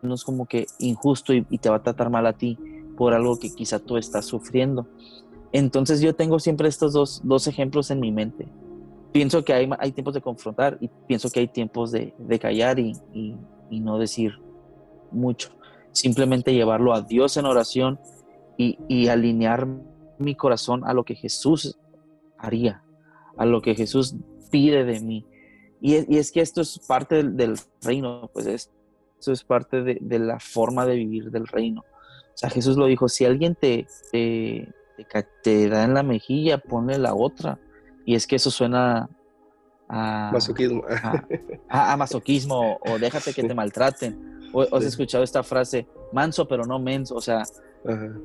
[0.02, 2.58] no es como que injusto y, te va a tratar mal a ti
[2.96, 4.86] por algo que quizá tú estás sufriendo.
[5.52, 8.48] Entonces yo tengo siempre estos dos, dos ejemplos en mi mente.
[9.12, 12.78] Pienso que hay, hay tiempos de confrontar y pienso que hay tiempos de, de callar
[12.78, 13.36] y, y,
[13.70, 14.32] y, no decir
[15.10, 15.50] mucho.
[15.92, 18.00] Simplemente llevarlo a Dios en oración
[18.56, 19.66] y, alinear
[20.18, 21.78] mi corazón a lo que Jesús
[22.38, 22.82] haría,
[23.36, 24.14] a lo que Jesús
[24.50, 25.26] pide de mí.
[25.80, 28.70] Y es, y es que esto es parte del, del reino, pues es,
[29.22, 31.82] eso es parte de, la forma de vivir del reino.
[31.82, 34.68] O sea, Jesús lo dijo, si alguien te, te,
[35.42, 37.60] te, da en la mejilla, ponle la otra.
[38.04, 39.08] Y es que eso suena
[39.88, 40.82] a masoquismo.
[41.68, 44.50] A, masoquismo o déjate que te maltraten.
[44.52, 47.14] O, has escuchado esta frase, manso pero no menso.
[47.14, 47.42] O sea,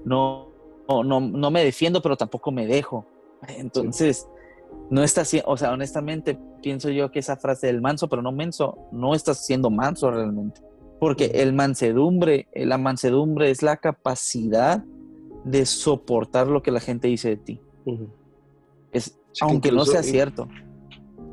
[0.05, 0.49] no,
[0.87, 3.05] no, no, me defiendo pero tampoco me dejo.
[3.47, 4.27] Entonces,
[4.89, 8.77] no está o sea, honestamente pienso yo que esa frase del manso pero no menso
[8.91, 10.61] no estás siendo manso realmente.
[10.99, 14.83] Porque el mansedumbre, la mansedumbre es la capacidad
[15.43, 17.61] de soportar lo que la gente dice de ti.
[18.91, 20.47] es, aunque no sea cierto.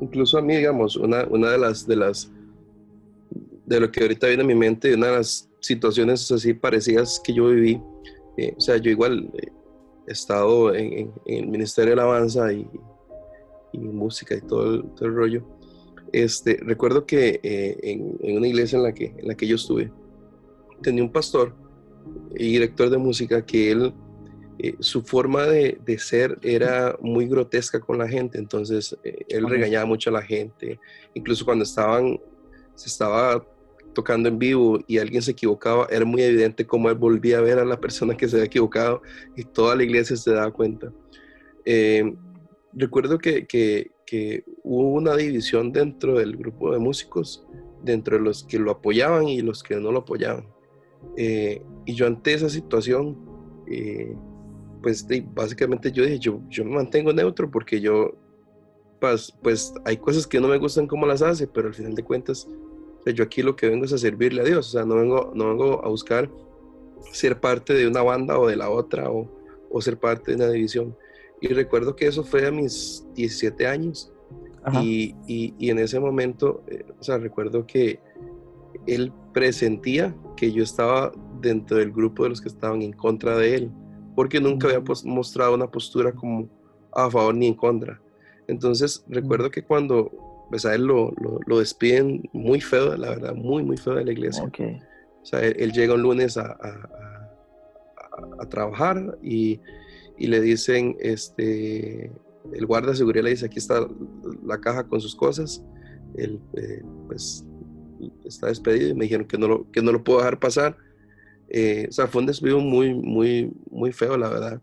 [0.01, 2.31] Incluso a mí, digamos, una, una de las de las
[3.65, 7.33] de lo que ahorita viene a mi mente, una de las situaciones así parecidas que
[7.33, 7.81] yo viví,
[8.37, 9.51] eh, o sea, yo igual eh,
[10.07, 12.67] he estado en, el Ministerio de Alabanza y,
[13.73, 15.43] y música y todo todo el rollo,
[16.11, 19.91] este, recuerdo que eh, en, una iglesia en la, que, en la que yo estuve,
[20.81, 21.53] tenía un pastor
[22.35, 23.93] y director de música que él,
[24.59, 29.85] eh, su forma de, ser era muy grotesca con la gente, entonces eh, él regañaba
[29.85, 30.79] mucho a la gente,
[31.13, 32.19] incluso cuando estaban,
[32.75, 33.45] se estaba
[33.93, 37.59] tocando en vivo y alguien se equivocaba, era muy evidente cómo él volvía a ver
[37.59, 39.01] a la persona que se había equivocado
[39.35, 40.91] y toda la iglesia se daba cuenta.
[42.73, 47.45] recuerdo que, que, que hubo una división dentro del grupo de músicos,
[47.83, 50.47] dentro de los que lo apoyaban y los que no lo apoyaban.
[51.17, 53.17] Eh, y yo ante esa situación,
[53.67, 54.15] eh,
[54.85, 58.13] pues básicamente yo dije, yo, yo me mantengo neutro porque yo,
[59.01, 62.03] pues, pues hay cosas que no me gustan como las hace, pero al final de
[62.03, 62.47] cuentas,
[63.03, 65.47] yo aquí lo que vengo es a servirle a Dios, o sea, no vengo, no
[65.47, 66.29] vengo a buscar
[67.11, 69.27] ser parte de una banda o de la otra o,
[69.71, 70.95] o ser parte de una división.
[71.41, 74.13] Y recuerdo que eso fue a mis 17 años.
[74.83, 77.99] Y, y, en ese momento, eh, o sea, recuerdo que
[78.85, 81.11] él presentía que yo estaba
[81.41, 83.71] dentro del grupo de los que estaban en contra de él,
[84.15, 86.47] porque nunca había mostrado una postura como
[86.93, 87.99] a favor ni en contra.
[88.47, 90.11] Entonces, recuerdo que cuando
[90.49, 91.13] pues, a él lo,
[91.45, 94.43] lo, despiden muy feo, la verdad, muy, muy feo de la iglesia.
[94.43, 97.29] O sea, él, llega un lunes a, a,
[98.39, 99.59] a trabajar y
[100.17, 102.11] y le dicen, este,
[102.53, 103.87] el guarda de seguridad le dice, aquí está
[104.45, 105.63] la caja con sus cosas,
[106.15, 107.45] él eh, pues
[108.23, 110.77] está despedido y me dijeron que no lo, que no lo puedo dejar pasar.
[111.57, 114.61] Eh, o sea, fue un despido muy, muy, muy feo, la verdad.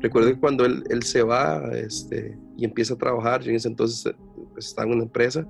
[0.00, 3.68] Recuerdo que cuando él, él se va este, y empieza a trabajar, yo en ese
[3.68, 4.14] entonces
[4.54, 5.46] pues, estaba en una empresa,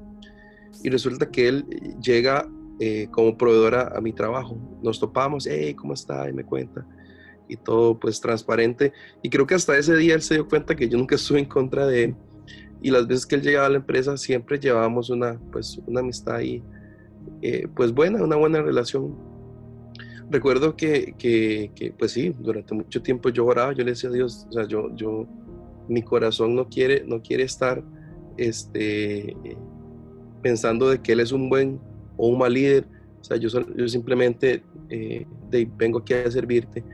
[0.83, 1.65] y resulta que él
[2.03, 2.49] llega
[2.81, 4.59] eh, como proveedora a mi trabajo.
[4.83, 6.29] Nos topamos, hey, ¿cómo está?
[6.29, 6.85] Y me cuenta
[7.47, 8.93] y todo pues transparente.
[9.23, 11.45] Y creo que hasta ese día él se dio cuenta que yo nunca estuve en
[11.45, 12.17] contra de él.
[12.83, 16.37] Y las veces que él llegaba a la empresa siempre llevábamos una, pues, una amistad
[16.37, 16.65] ahí,
[17.43, 19.30] eh, pues buena, una buena relación.
[20.31, 24.47] Recuerdo que, que, pues sí, durante mucho tiempo yo oraba, yo le decía a Dios,
[24.49, 25.27] o sea, yo, yo,
[25.89, 27.83] mi corazón no quiere, no quiere estar
[28.37, 29.37] este,
[30.41, 31.81] pensando de que él es un buen
[32.17, 32.87] o un mal líder.
[33.21, 35.27] O sea, yo, yo simplemente eh,
[35.77, 36.85] vengo aquí a servirte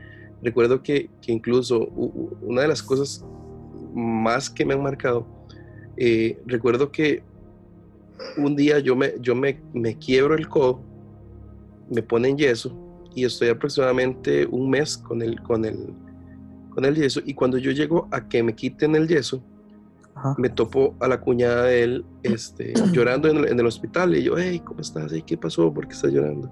[0.41, 3.25] Recuerdo que, que, incluso una de las cosas
[3.93, 5.25] más que me han marcado,
[5.95, 7.23] eh, recuerdo que
[8.37, 10.81] un día yo, me, yo me, me quiebro el codo,
[11.89, 12.86] me ponen yeso
[13.17, 15.91] y estoy aproximadamente un mes con el, con el,
[16.69, 19.43] con el yeso y cuando yo llego a que me quiten el yeso,
[20.37, 24.21] me topo a la cuñada de él este, llorando en el, en el, hospital y
[24.21, 25.11] yo, hey, ¿cómo estás?
[25.25, 25.73] ¿Qué pasó?
[25.73, 26.47] ¿Por qué estás llorando?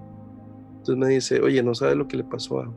[0.78, 2.74] Entonces me dice, oye, ¿no sabes lo que le pasó a,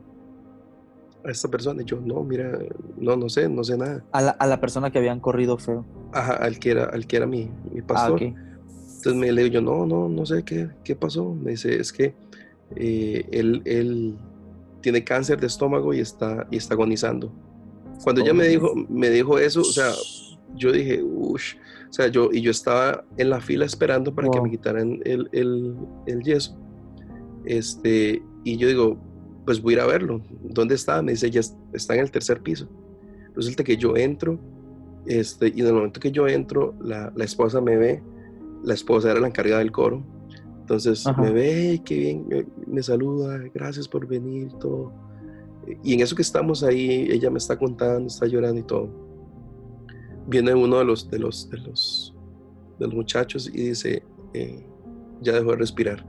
[1.24, 1.82] a esta persona.
[1.82, 2.60] Y yo, no, mira,
[2.96, 4.04] no, no sé, no sé nada.
[4.12, 5.84] A la, a la persona que habían corrido feo.
[6.12, 8.22] Ajá, al que era, al que era mi, mi ah, pastor.
[8.22, 11.34] Entonces me le digo yo, no, no, no sé qué, qué pasó.
[11.34, 12.14] Me dice, es que
[12.76, 14.16] eh, él, él,
[14.80, 17.32] tiene cáncer de estómago y está, y está agonizando.
[18.02, 19.92] Cuando ella me dijo, me dijo eso, o sea,
[20.54, 21.54] yo dije, uff,
[21.90, 25.28] o sea, yo, y yo estaba en la fila esperando para que me quitaran el,
[25.32, 26.56] el, el, yeso.
[27.44, 28.98] Este, y yo digo,
[29.44, 30.22] pues voy a ir a verlo.
[30.42, 31.02] ¿Dónde está?
[31.02, 31.40] Me dice, ya
[31.72, 32.68] está en el tercer piso.
[33.34, 34.38] Resulta que yo entro,
[35.06, 38.02] este, y en el momento que yo entro, la, la esposa me ve,
[38.62, 40.02] la esposa era la encargada del coro,
[40.70, 44.92] entonces me ve, qué bien, me, saluda, gracias por venir, todo.
[45.82, 48.88] Y en eso que estamos ahí, ella me está contando, está llorando y todo.
[50.28, 52.14] Viene uno de los, de los, de los,
[52.78, 54.64] de los muchachos y dice, eh,
[55.20, 56.06] ya dejó de respirar.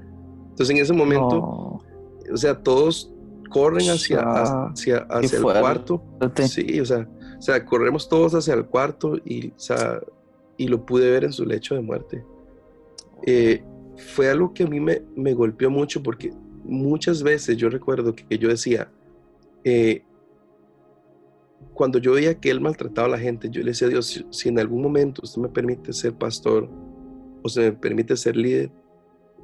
[0.51, 1.81] Entonces en ese momento,
[2.31, 3.11] o sea, todos
[3.49, 6.03] corren hacia, hacia, hacia el cuarto.
[6.45, 7.09] Sí, o sea,
[7.39, 9.99] o sea, corremos todos hacia el cuarto y, o sea,
[10.55, 12.23] y lo pude ver en su lecho de muerte.
[13.25, 13.63] Eh,
[13.97, 16.31] fue algo que a mí me, me, golpeó mucho porque
[16.63, 18.91] muchas veces yo recuerdo que yo decía,
[19.63, 20.03] eh,
[21.73, 24.49] cuando yo veía que él maltrataba a la gente, yo le decía a Dios, si,
[24.49, 26.69] en algún momento usted me permite ser pastor
[27.43, 28.71] o se me permite ser líder,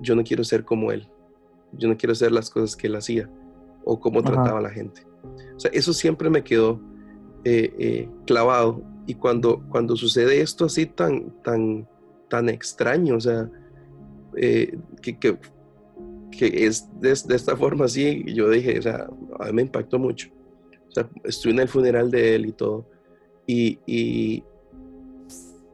[0.01, 1.09] yo no quiero ser como él.
[1.73, 3.29] Yo no quiero hacer las cosas que él hacía
[3.83, 5.05] o cómo trataba a la gente.
[5.55, 6.79] O sea, eso siempre me quedó
[7.43, 8.81] eh, eh, clavado.
[9.05, 11.87] Y cuando, cuando sucede esto así tan, tan,
[12.29, 13.49] tan extraño, o sea,
[14.37, 15.37] eh, que, que,
[16.65, 19.07] es de, esta forma así, yo dije, o sea,
[19.39, 20.29] a mí me impactó mucho.
[20.89, 22.87] O sea, estuve en el funeral de él y todo.
[23.45, 24.43] Y, y,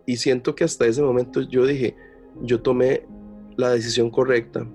[0.05, 1.95] y siento que hasta ese momento yo dije,
[2.41, 3.05] yo tomé
[3.57, 4.66] la decisión correcta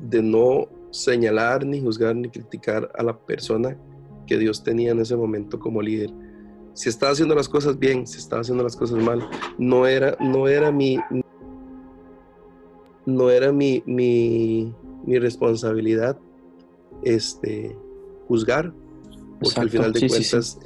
[0.00, 3.76] de no señalar, ni juzgar, ni criticar a la persona
[4.26, 6.10] que Dios tenía en ese momento como líder.
[6.74, 10.48] Si estaba haciendo las cosas bien, si estaba haciendo las cosas mal, no era, no
[10.48, 10.98] era mi,
[13.06, 14.72] no era mi, mi,
[15.04, 16.18] mi responsabilidad
[17.02, 17.76] este,
[18.28, 18.72] juzgar,
[19.40, 20.58] porque al final de cuentas,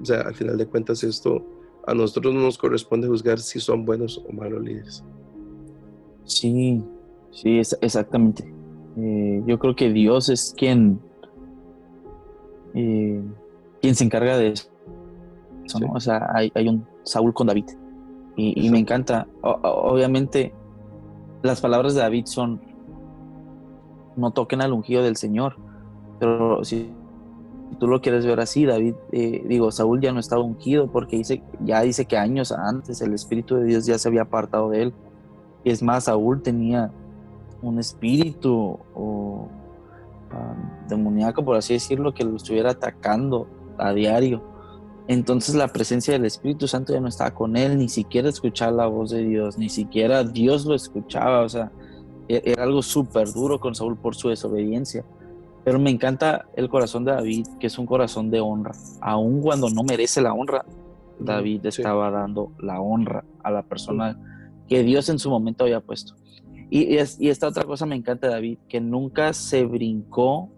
[0.00, 1.44] o sea, al final de cuentas esto
[1.86, 5.04] a nosotros no nos corresponde juzgar si son buenos o malos líderes.
[6.24, 6.82] Sí,
[7.32, 8.44] sí, exactamente.
[8.96, 11.00] Eh, yo creo que Dios es quien,
[12.74, 13.22] eh,
[13.80, 14.70] quien se encarga de eso.
[15.80, 15.92] ¿no?
[15.92, 17.66] O sea, hay, hay, un Saúl con David.
[18.36, 19.26] Y, me encanta.
[19.42, 20.54] obviamente,
[21.42, 22.60] las palabras de David son,
[24.16, 25.56] no toquen al ungido del Señor.
[26.18, 26.92] Pero si
[27.78, 31.42] tú lo quieres ver así, David, eh, digo, Saúl ya no estaba ungido porque dice,
[31.64, 34.94] ya dice que años antes el Espíritu de Dios ya se había apartado de él.
[35.64, 36.90] Y es más, Saúl tenía
[37.62, 39.48] un espíritu um,
[40.88, 43.46] demoníaco, por así decirlo, que lo estuviera atacando
[43.78, 44.42] a diario.
[45.10, 48.86] Entonces la presencia del Espíritu Santo ya no estaba con él, ni siquiera escuchaba la
[48.86, 51.72] voz de Dios, ni siquiera Dios lo escuchaba, o sea,
[52.28, 55.04] e-, era algo súper duro con Saúl por su desobediencia.
[55.64, 58.70] Pero me encanta el corazón de David, que es un corazón de honra.
[59.00, 60.64] Aun cuando no merece la honra,
[61.18, 64.16] David estaba dando la honra a la persona
[64.68, 66.14] que Dios en su momento había puesto.
[66.70, 70.50] Y, esta otra cosa me encanta David, que nunca se brincó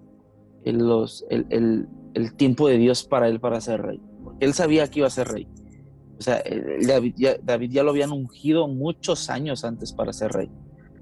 [0.63, 1.89] el, los, el,
[2.37, 4.01] tiempo de Dios para él para ser rey.
[4.43, 5.47] Él sabía que iba a ser rey.
[6.19, 6.43] O sea,
[6.85, 10.51] David ya, David ya lo habían ungido muchos años antes para ser rey.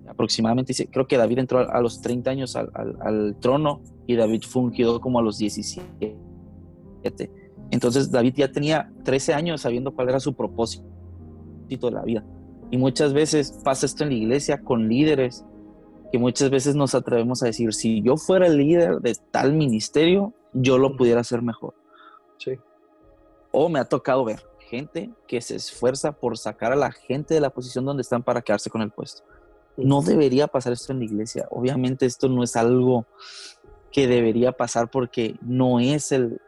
[0.06, 2.70] Aproximadamente, creo que David entró a, los 30 años al,
[3.00, 6.18] al, trono y David fue ungido como a los 17.
[7.70, 10.84] Entonces David ya tenía 13 años sabiendo cuál era su propósito
[11.66, 12.22] de la vida.
[12.70, 15.46] Y muchas veces pasa esto en la iglesia con líderes,
[16.12, 20.34] que muchas veces nos atrevemos a decir, si yo fuera el líder de tal ministerio,
[20.52, 21.74] yo lo pudiera hacer mejor.
[22.36, 22.58] Sí.
[23.52, 27.40] O me ha tocado ver gente que se esfuerza por sacar a la gente de
[27.40, 29.24] la posición donde están para quedarse con el puesto.
[29.76, 31.48] No debería pasar esto en la iglesia.
[31.50, 33.06] Obviamente esto no es algo
[33.90, 36.40] que debería pasar porque no es el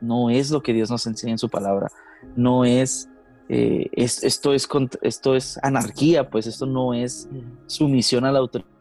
[0.00, 1.88] no es lo que Dios nos enseña en su palabra.
[2.36, 3.08] No es
[3.48, 4.68] eh, esto, es,
[5.02, 7.28] esto es anarquía, pues esto no es
[7.66, 8.77] sumisión a la autoridad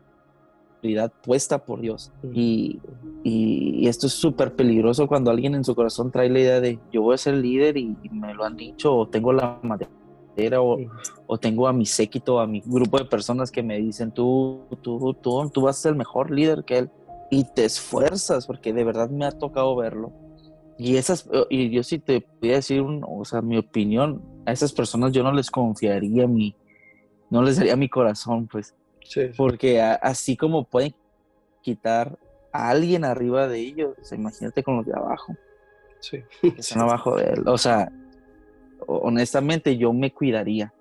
[1.23, 2.11] puesta por Dios.
[2.33, 2.79] Y,
[3.87, 7.15] esto es súper peligroso cuando alguien en su corazón trae la idea de yo voy
[7.15, 10.77] a ser líder y, me lo han dicho, o tengo la madera, o,
[11.25, 15.15] o, tengo a mi séquito, a mi grupo de personas que me dicen tú, tú,
[15.21, 16.89] tú, tú vas a ser el mejor líder que él.
[17.29, 20.13] Y te esfuerzas, porque de verdad me ha tocado verlo
[20.77, 24.71] y esas, y yo sí te voy a decir, o sea, mi opinión, a esas
[24.71, 26.55] personas yo no les confiaría mi,
[27.31, 28.75] no les daría mi corazón, pues.
[29.35, 30.93] Porque así como pueden
[31.61, 32.17] quitar
[32.51, 35.35] a alguien arriba de ellos, imagínate con los de abajo.
[35.99, 36.23] Sí.
[36.41, 37.47] Que están abajo de él.
[37.47, 37.91] O sea,
[38.85, 40.73] honestamente yo me cuidaría.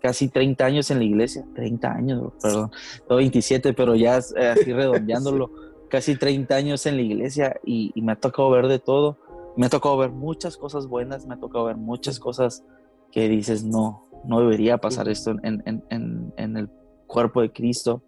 [0.00, 2.70] casi 30 años en la iglesia, 30 años, perdón,
[3.08, 5.50] 27, pero ya eh, así redondeándolo,
[5.88, 9.18] casi 30 años en la iglesia y, me ha tocado ver de todo,
[9.56, 12.64] me ha tocado ver muchas cosas buenas, me ha tocado ver muchas cosas
[13.10, 16.68] que dices, no, no debería pasar esto en, en, el
[17.06, 18.02] cuerpo de Cristo,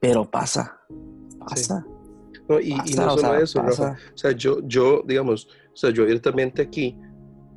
[0.00, 0.78] pero pasa,
[1.38, 1.84] pasa.
[2.62, 3.96] y, no solo eso, Rafa.
[4.14, 6.96] O sea, yo, yo, digamos, o sea, yo abiertamente aquí,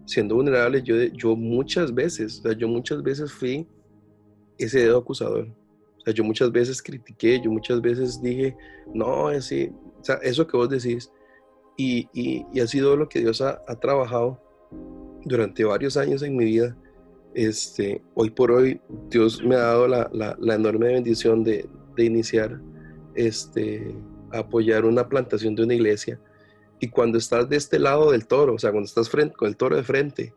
[0.06, 3.68] siendo vulnerable, yo, yo muchas veces, o sea, yo muchas veces fui
[4.58, 5.48] ese dedo acusador.
[5.98, 8.56] O sea, yo muchas veces critiqué, yo muchas veces dije,
[8.94, 11.12] no, así, o sea, eso que vos decís,
[11.78, 14.42] y, y, y ha sido lo que Dios ha, ha, trabajado
[15.24, 16.76] durante varios años en mi vida.
[17.38, 22.04] Este, hoy por hoy, Dios me ha dado la, la, la enorme bendición de, de
[22.04, 22.60] iniciar,
[23.14, 23.96] este,
[24.34, 26.20] a apoyar una plantación de una iglesia
[26.80, 29.58] y cuando estás de este lado del toro, o sea, cuando estás frente, con el
[29.58, 30.34] toro de frente,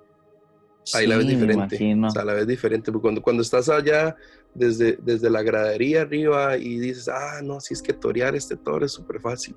[0.95, 1.97] ahí la ves diferente.
[2.03, 2.91] O sea, la ves diferente.
[2.91, 4.17] Porque cuando, cuando estás allá
[4.55, 8.87] desde, desde la gradería arriba y dices, ah, no, si es que torear este toro
[8.87, 9.55] es súper fácil.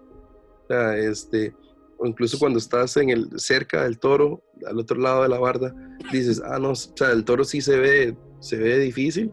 [0.63, 1.55] O sea, este,
[2.03, 5.73] o incluso cuando estás en el, cerca del toro, al otro lado de la barda,
[6.11, 9.31] dices, ah, no, o sea, el toro sí se ve, se ve difícil,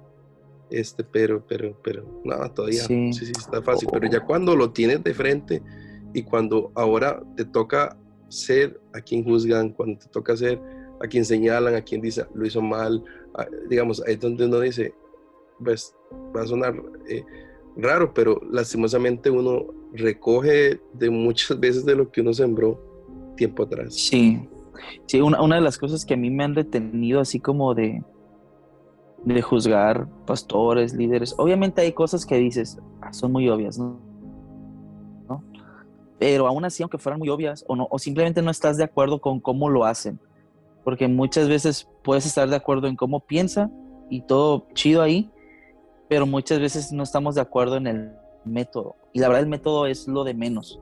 [0.70, 3.88] este, pero, pero, pero, no, todavía sí, sí, está fácil.
[3.92, 5.60] Pero ya cuando lo tienes de frente,
[6.14, 7.96] y cuando ahora te toca
[8.28, 10.60] ser a quien juzgan, cuando te toca ser
[11.02, 13.02] a quien señalan, a quien dice lo hizo mal,
[13.68, 14.94] digamos, ahí es donde uno dice,
[15.64, 15.92] pues
[16.36, 17.24] va a sonar eh,
[17.76, 22.80] raro, pero lastimosamente uno recoge de muchas veces de lo que uno sembró
[23.36, 23.94] tiempo atrás.
[23.94, 24.48] Sí,
[25.06, 28.02] sí, una, una de las cosas que a mí me han detenido así como de,
[29.24, 34.10] de juzgar pastores, líderes, obviamente hay cosas que dices, ah, son muy obvias, ¿no?
[36.20, 39.22] pero aún así, aunque fueran muy obvias o, no, o simplemente no estás de acuerdo
[39.22, 40.20] con cómo lo hacen,
[40.84, 43.70] porque muchas veces puedes estar de acuerdo en cómo piensa
[44.10, 45.30] y todo chido ahí,
[46.10, 48.12] pero muchas veces no estamos de acuerdo en el
[48.44, 48.96] método.
[49.12, 50.80] Y la verdad el método es lo de menos.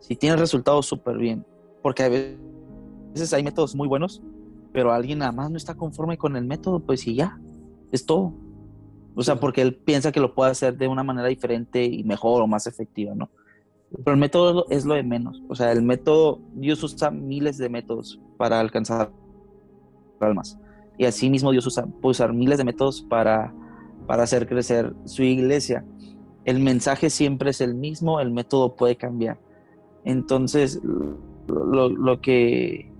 [0.00, 1.44] Si tienes resultados súper bien,
[1.82, 4.22] porque a veces hay métodos muy buenos,
[4.72, 7.38] pero alguien nada más no está conforme con el método, pues y ya,
[7.92, 8.32] es todo.
[9.14, 12.42] O sea, porque él piensa que lo puede hacer de una manera diferente y mejor
[12.42, 13.30] o más efectiva, ¿no?
[14.04, 15.42] Pero el método es lo de menos.
[15.48, 19.10] O sea, el método, Dios usa miles de métodos para alcanzar
[20.20, 20.58] almas.
[20.98, 23.54] Y así mismo Dios usa, puede usar miles de métodos para,
[24.06, 25.84] para hacer crecer su iglesia.
[26.46, 29.38] El mensaje siempre es el mismo, el método puede cambiar.
[30.04, 30.80] Entonces,
[31.46, 32.90] lo, lo que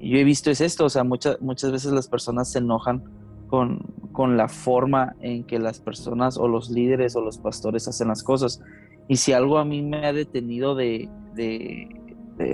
[0.00, 3.04] yo he visto es esto, o sea, muchas, muchas veces las personas se enojan
[3.48, 3.80] con,
[4.12, 8.22] con la forma en que las personas o los líderes o los pastores hacen las
[8.22, 8.60] cosas.
[9.08, 11.08] Y si algo a mí me ha detenido de,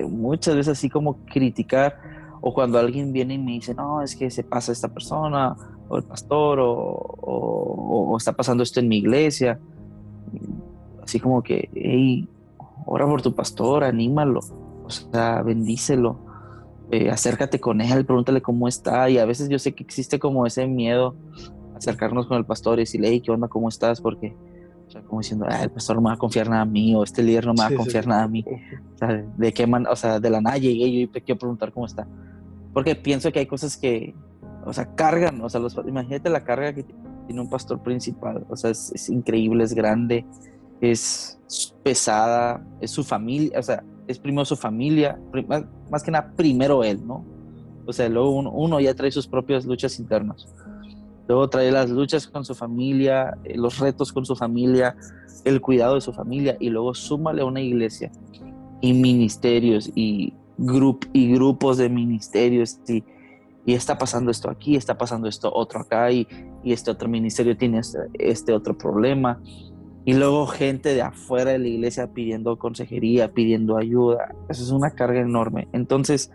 [0.08, 1.96] muchas veces así como criticar,
[2.40, 5.56] o cuando alguien viene y me dice, no, es que se pasa esta persona,
[5.88, 9.58] o el pastor, o, está pasando esto en mi iglesia,
[11.02, 12.28] así como que, hey,
[12.86, 14.40] ora por tu pastor, anímalo,
[14.84, 16.18] o sea, bendícelo,
[16.90, 20.46] eh, acércate con él, pregúntale cómo está, y a veces yo sé que existe como
[20.46, 21.14] ese miedo
[21.76, 23.48] acercarnos con el pastor y decirle, hey, ¿qué onda?
[23.48, 24.00] ¿Cómo estás?
[24.00, 24.34] Porque
[24.88, 26.94] o sea, como diciendo, ah, el pastor no me va a confiar nada a mí,
[26.94, 28.42] o este líder no me va a confiar nada a mí.
[28.94, 31.72] O sea, de qué man, o sea, de la nada llegué yo y quiero preguntar
[31.72, 32.06] cómo está.
[32.72, 34.14] Porque pienso que hay cosas que,
[34.64, 37.00] o sea, cargan, o sea, los, imagínate la carga que tiene
[37.36, 40.24] un pastor principal, o sea, es, increíble, es grande,
[40.80, 41.38] es
[41.82, 45.18] pesada, es su familia, o sea, es primero su familia,
[45.90, 47.24] más, que nada primero él, ¿no?
[47.86, 50.46] O sea, luego uno, uno ya trae sus propias luchas internas.
[51.26, 54.96] Luego trae las luchas con su familia, eh, los retos con su familia,
[55.44, 58.10] el cuidado de su familia y luego súmale a una iglesia
[58.80, 63.04] y ministerios y, grup y grupos de ministerios y,
[63.68, 66.26] y, está pasando esto aquí, está pasando esto otro acá y,
[66.62, 69.40] y este otro ministerio tiene este, este, otro problema.
[70.04, 74.34] Y luego gente de afuera de la iglesia pidiendo consejería, pidiendo ayuda.
[74.48, 75.68] Eso es una carga enorme.
[75.72, 76.30] Entonces,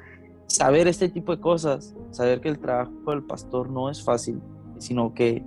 [0.47, 4.39] saber este tipo de cosas, saber que el trabajo del pastor no es fácil,
[4.77, 5.43] sino que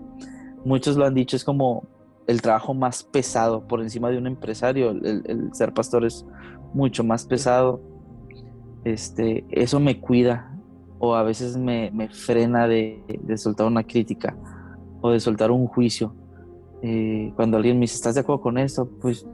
[0.65, 1.85] muchos lo han dicho, es como
[2.27, 6.27] el trabajo más pesado por encima de un empresario, el, ser pastor es
[6.75, 7.81] mucho más pesado.
[8.85, 10.56] Este, eso me cuida
[10.99, 13.03] o a veces me, frena de,
[13.37, 14.37] soltar una crítica
[15.01, 16.15] o de soltar un juicio.
[16.83, 18.89] Eh, cuando alguien me dice, ¿estás de acuerdo con esto?
[19.01, 19.27] Pues,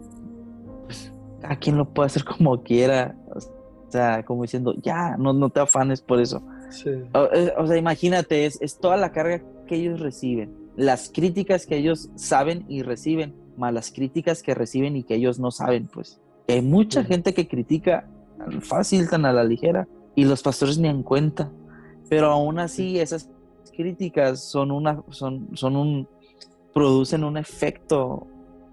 [0.84, 3.16] pues, a quien lo puede hacer como quiera.
[3.34, 6.42] O sea, como diciendo, ya, no, no te afanes por eso.
[6.86, 11.76] Eh, o, sea, imagínate, es, es toda la carga que ellos reciben, las críticas que
[11.76, 16.20] ellos saben y reciben, más las críticas que reciben y que ellos no saben, pues.
[16.48, 18.08] Hay mucha gente que critica
[18.60, 21.50] fácil, tan a la ligera, y los pastores ni en cuenta.
[22.08, 23.30] Pero aún así, esas
[23.74, 26.08] críticas son una, son, son un,
[26.74, 28.26] producen un efecto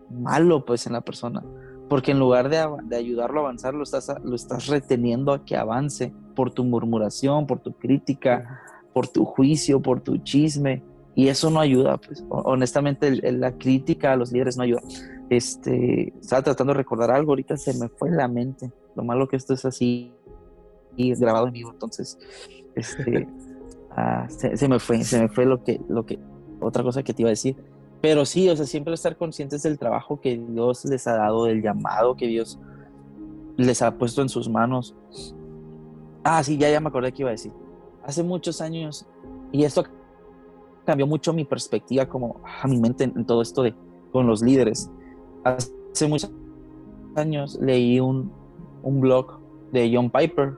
[0.10, 1.44] malo pues en la persona.
[1.88, 5.56] Porque en lugar de, de, ayudarlo a avanzar, lo estás, lo estás reteniendo a que
[5.56, 8.62] avance por tu murmuración, por tu crítica,
[8.94, 10.84] por tu juicio, por tu chisme.
[11.16, 12.24] Y eso no ayuda, pues.
[12.30, 14.82] Honestamente, la crítica a los líderes no ayuda.
[15.30, 18.72] Este, estaba tratando de recordar algo, ahorita se me fue la mente.
[18.96, 20.14] Lo malo que esto es así
[21.00, 22.18] es grabado en vivo, entonces,
[22.76, 23.28] este,
[23.92, 26.20] ah, se, me fue, se me fue lo que, lo que,
[26.60, 27.56] otra cosa que te iba a decir.
[28.02, 31.62] Pero sí, o sea, siempre estar conscientes del trabajo que Dios les ha dado, del
[31.62, 32.60] llamado que Dios
[33.58, 34.96] les ha puesto en sus manos.
[36.24, 37.52] Ah, sí, ya, ya me acordé que iba a decir.
[38.04, 39.06] Hace muchos años,
[39.52, 39.84] y esto
[40.86, 43.76] cambió mucho mi perspectiva, como a mi mente en, todo esto de
[44.12, 44.90] con los líderes.
[45.44, 46.32] Hace muchos
[47.16, 48.32] años leí un,
[48.82, 49.40] un blog
[49.72, 50.58] de John Piper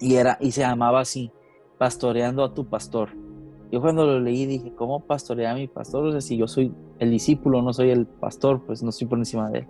[0.00, 1.30] y, era, y se llamaba así,
[1.78, 3.10] Pastoreando a tu Pastor
[3.70, 6.04] yo cuando lo leí dije, ¿cómo pastorear a mi pastor?
[6.04, 9.18] O sea, si yo soy el discípulo, no soy el pastor, pues no estoy por
[9.18, 9.66] encima de él.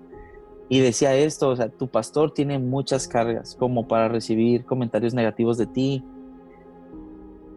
[0.71, 5.59] Y decía esto, o sea, tu pastor tiene muchas cargas, como para recibir comentarios negativos
[5.59, 6.03] de ti,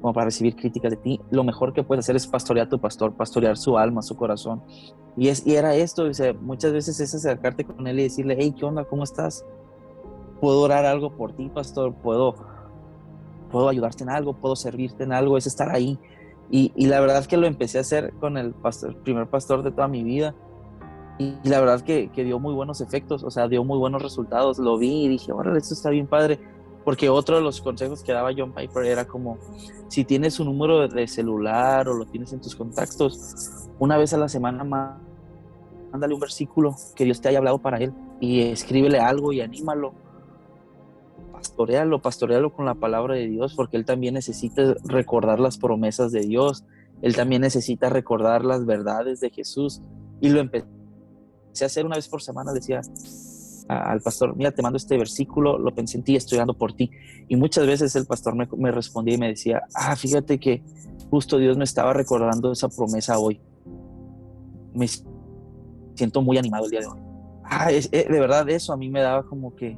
[0.02, 1.22] como para recibir críticas de ti.
[1.32, 4.62] Lo mejor que puedes hacer es pastorear a tu pastor, pastorear su alma, su corazón.
[5.16, 8.54] Y, es, y era esto, o muchas veces es acercarte con él y decirle, hey,
[8.58, 8.84] ¿qué onda?
[8.84, 9.46] ¿Cómo estás?
[10.42, 11.94] ¿Puedo orar algo por ti, pastor?
[11.94, 12.36] ¿Puedo,
[13.54, 14.34] puedo ayudarte en algo?
[14.34, 15.38] ¿Puedo servirte en algo?
[15.38, 15.98] Es estar ahí
[16.56, 19.88] y, la verdad que lo empecé a hacer con el, pastor, primer pastor de toda
[19.88, 20.36] mi vida.
[21.18, 24.60] Y, la verdad que, que, dio muy buenos efectos, o sea, dio muy buenos resultados.
[24.60, 26.40] Lo vi y dije, órale, esto está bien padre.
[26.86, 29.40] Porque otro de los consejos que daba John Piper era como,
[29.88, 34.18] si tienes un número de celular o lo tienes en tus contactos, una vez a
[34.18, 39.32] la semana mándale un versículo que Dios te haya hablado para él y escríbele algo
[39.32, 39.94] y anímalo
[41.44, 46.22] pastorealo, pastorealo con la palabra de Dios, porque él también necesita recordar las promesas de
[46.22, 46.64] Dios,
[47.02, 49.82] él también necesita recordar las verdades de Jesús.
[50.22, 50.66] Y lo empecé
[51.62, 52.82] a hacer una vez por semana, decía
[53.68, 56.92] al pastor, mira, te mando este versículo, lo pensé en ti, estoy orando por ti.
[57.28, 60.64] Y muchas veces el pastor me, respondía y me decía, ah, fíjate que
[61.10, 63.42] justo Dios me estaba recordando esa promesa hoy.
[64.74, 64.88] Me
[65.96, 67.00] siento muy animado el día de hoy.
[67.46, 69.78] Ah, eh, de verdad eso a mí me daba como que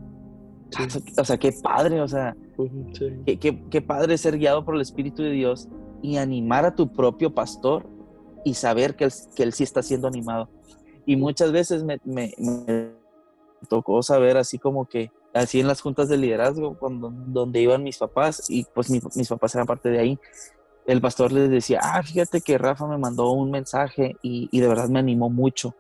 [1.18, 2.36] o sea, qué padre, o sea,
[3.26, 5.70] qué, padre ser guiado por el Espíritu de Dios
[6.02, 7.88] y animar a tu propio pastor
[8.44, 10.50] y saber que él, que él sí está siendo animado.
[11.06, 12.34] Y muchas veces me, me,
[13.70, 17.98] tocó saber así como que, así en las juntas de liderazgo, cuando, donde iban mis
[17.98, 20.20] papás, y pues mis papás eran parte de ahí,
[20.86, 24.68] el pastor les decía, ah, fíjate que Rafa me mandó un mensaje y, y de
[24.68, 25.76] verdad me animó mucho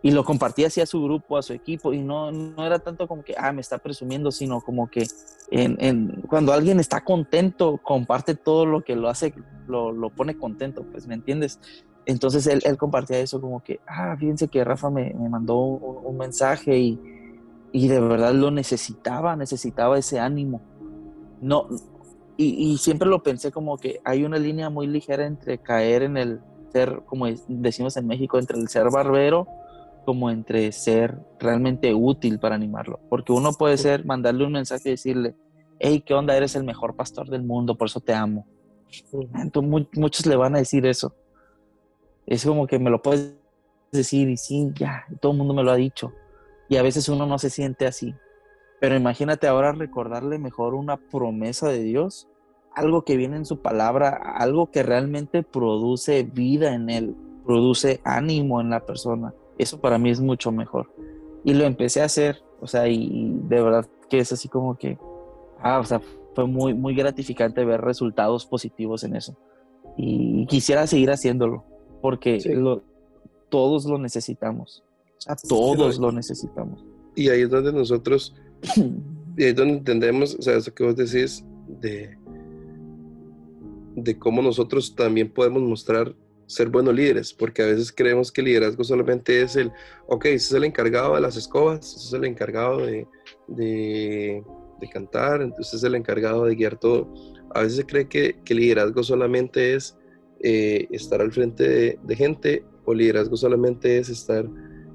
[0.00, 3.08] y lo compartía así a su grupo, a su equipo, y no, no era tanto
[3.08, 5.06] como que, ah, me está presumiendo, sino como que
[5.50, 9.34] en, en, cuando alguien está contento, comparte todo lo que lo hace,
[9.66, 11.58] lo, lo pone contento, pues, ¿me entiendes?
[12.06, 16.16] Entonces él, él, compartía eso como que, ah, fíjense que Rafa me, me mandó un,
[16.16, 17.00] mensaje y,
[17.72, 20.60] y, de verdad lo necesitaba, necesitaba ese ánimo.
[21.40, 21.66] No,
[22.36, 26.16] y, y siempre lo pensé como que hay una línea muy ligera entre caer en
[26.16, 26.40] el
[26.72, 29.48] ser, como decimos en México, entre el ser barbero
[30.08, 32.98] como entre ser realmente útil para animarlo.
[33.10, 35.34] Porque uno puede ser, mandarle un mensaje y decirle,
[35.78, 36.34] hey, ¿qué onda?
[36.34, 38.46] Eres el mejor pastor del mundo, por eso te amo.
[39.34, 41.14] Entonces, muchos le van a decir eso.
[42.24, 43.36] Es como que me lo puedes
[43.92, 46.14] decir y sí, ya, todo el mundo me lo ha dicho.
[46.70, 48.14] Y a veces uno no se siente así.
[48.80, 52.28] Pero imagínate ahora recordarle mejor una promesa de Dios,
[52.74, 54.08] algo que viene en su palabra,
[54.38, 57.14] algo que realmente produce vida en él,
[57.44, 60.90] produce ánimo en la persona eso para mí es mucho mejor.
[61.44, 64.98] Y lo empecé a hacer, o sea, y de verdad que es así como que,
[65.60, 66.00] ah, o sea,
[66.34, 69.36] fue muy, muy gratificante ver resultados positivos en eso.
[69.96, 71.64] Y quisiera seguir haciéndolo,
[72.00, 72.38] porque
[73.48, 74.84] todos lo necesitamos.
[75.18, 76.84] O sea, todos lo necesitamos.
[77.16, 78.34] Y ahí es donde nosotros,
[79.36, 81.44] y ahí es donde entendemos, o sea, eso que vos decís
[81.80, 82.16] de,
[83.96, 86.14] de cómo nosotros también podemos mostrar
[86.48, 89.70] ser buenos líderes, porque a veces creemos que liderazgo solamente es el,
[90.06, 93.06] ok, ese es el encargado de las escobas, ese es el encargado de,
[93.48, 94.42] de,
[94.90, 97.12] cantar, entonces es el encargado de guiar todo.
[97.54, 99.98] A veces se cree que, que liderazgo solamente es
[100.40, 104.46] eh, estar al frente de, gente o liderazgo solamente es estar,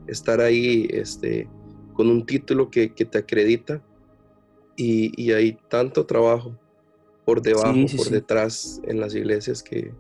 [0.08, 1.48] estar ahí este,
[1.94, 3.84] con un título que, que te acredita
[4.76, 6.58] y, y, hay tanto trabajo
[7.26, 9.94] por debajo, por detrás en las iglesias que,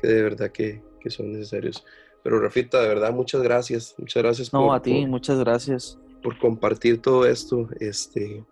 [0.00, 1.84] que de verdad que, que, son necesarios.
[2.22, 3.94] Pero Rafita, de verdad, muchas gracias.
[3.98, 4.52] Muchas gracias.
[4.52, 5.98] No, a ti, muchas gracias.
[6.22, 7.68] Por compartir todo esto.
[7.80, 8.44] Este,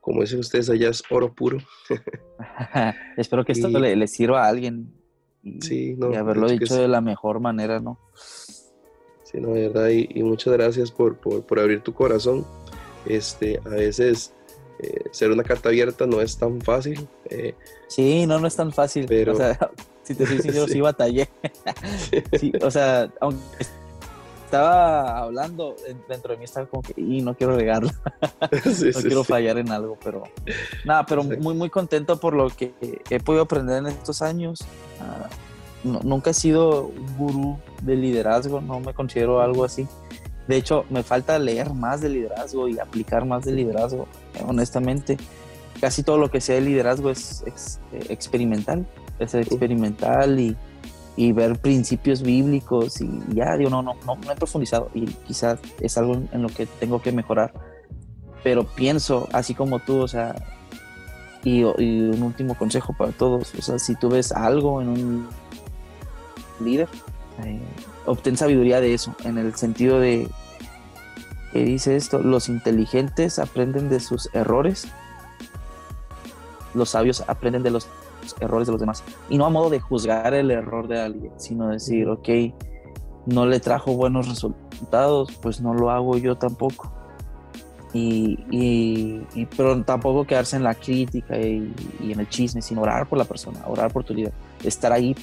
[0.00, 1.58] como dicen ustedes allá, es oro puro.
[3.16, 4.92] Espero que esto le, le, sirva a alguien.
[5.42, 7.98] y, haberlo dicho de la mejor manera, ¿no?
[9.24, 11.18] Sí, no, de verdad, y, muchas gracias por,
[11.58, 12.46] abrir tu corazón.
[13.06, 14.32] Este, a veces
[14.80, 17.08] eh, ser una carta abierta no es tan fácil.
[17.30, 17.54] Eh,
[17.88, 19.06] sí, no, no es tan fácil.
[19.08, 19.32] Pero...
[19.32, 19.58] O sea,
[20.06, 21.28] si te soy sincero, sí, batallé.
[22.62, 23.66] o sea, aunque
[24.44, 25.74] estaba hablando,
[26.08, 27.90] dentro de mí estaba como que, y no quiero regarlo,
[28.40, 30.22] no quiero fallar en algo, pero
[30.84, 32.72] nada, pero muy, muy contento por lo que
[33.10, 34.60] he podido aprender en estos años.
[35.00, 35.28] Ah,
[35.82, 39.86] nunca he sido un gurú de liderazgo, no me considero algo así.
[40.46, 44.06] De hecho, me falta leer más de liderazgo y aplicar más de liderazgo,
[44.46, 45.16] honestamente.
[45.80, 47.42] Casi todo lo que sea de liderazgo es,
[47.92, 48.86] eh, experimental,
[49.18, 50.56] es experimental y
[51.16, 55.58] y ver principios bíblicos y ya, digo, no, no, no, no he profundizado y quizás
[55.80, 57.52] es algo en lo que tengo que mejorar,
[58.44, 60.34] pero pienso, así como tú, o sea,
[61.42, 65.28] y, un último consejo para todos, o sea, si tú ves algo en un
[66.60, 66.88] líder,
[67.44, 67.60] eh,
[68.04, 70.28] obtén sabiduría de eso, en el sentido de
[71.52, 74.86] que dice esto, los inteligentes aprenden de sus errores,
[76.74, 77.88] los sabios aprenden de los
[78.40, 79.04] errores de los demás.
[79.28, 82.28] Y no a modo de juzgar el error de alguien, sino decir, ok,
[83.26, 86.92] no le trajo buenos resultados, pues no lo hago yo tampoco.
[87.92, 93.18] Y, y, pero tampoco quedarse en la crítica y, en el chisme, sino orar por
[93.18, 94.32] la persona, orar por tu líder,
[94.62, 95.16] estar ahí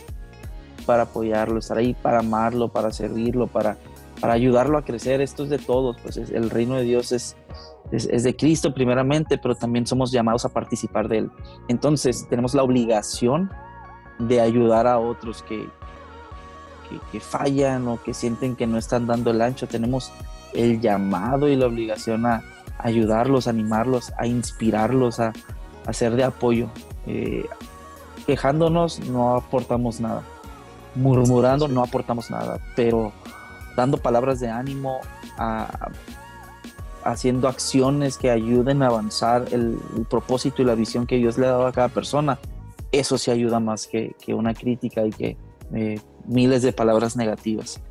[0.86, 3.78] para apoyarlo, estar ahí para amarlo, para servirlo, para,
[4.20, 5.22] para ayudarlo a crecer.
[5.22, 7.38] Esto es de todos, pues el reino de Dios es,
[7.94, 11.32] es, de Cristo primeramente, pero también somos llamados a participar de Él.
[11.68, 13.52] Entonces tenemos la obligación
[14.20, 15.70] de ayudar a otros que,
[17.11, 19.68] que, fallan o que sienten que no están dando el ancho.
[19.68, 20.11] Tenemos
[20.53, 22.44] el llamado y la obligación a
[22.80, 25.34] ayudarlos, a animarlos, a inspirarlos, a,
[25.86, 26.70] a ser de apoyo.
[27.06, 27.45] Eh,
[28.26, 30.24] quejándonos no aportamos nada.
[30.95, 33.11] Murmurando no aportamos nada, pero
[33.76, 34.99] dando palabras de ánimo,
[35.38, 35.90] a,
[37.04, 39.78] haciendo acciones que ayuden a avanzar el,
[40.10, 42.40] propósito y la visión que Dios le ha dado a cada persona,
[42.92, 45.38] eso sí ayuda más que, una crítica y que
[45.74, 47.82] eh, miles de palabras negativas.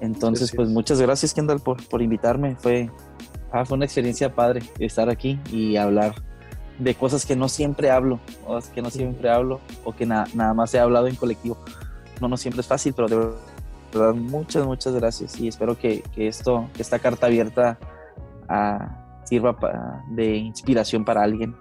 [0.00, 2.56] Entonces, pues muchas gracias, Kendall, por, por invitarme.
[2.56, 2.90] Fue,
[3.52, 6.14] ah, fue una experiencia padre estar aquí y hablar
[6.78, 10.72] de cosas que no siempre hablo, o que no siempre hablo, o que nada más
[10.74, 11.58] he hablado en colectivo.
[12.20, 13.16] No, no siempre es fácil, pero de
[13.92, 17.78] verdad, muchas, muchas gracias y espero que, que esto, que esta carta abierta
[19.24, 19.56] sirva
[20.08, 21.54] de inspiración para alguien.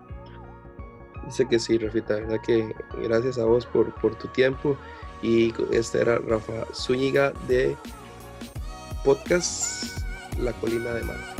[1.26, 2.73] Dice que sí, Rafita, verdad que
[3.03, 4.77] gracias a vos por, por tu tiempo.
[5.22, 7.76] Y este era Rafa Zúñiga de
[9.03, 9.99] Podcast
[10.39, 11.36] La Colina de Mar.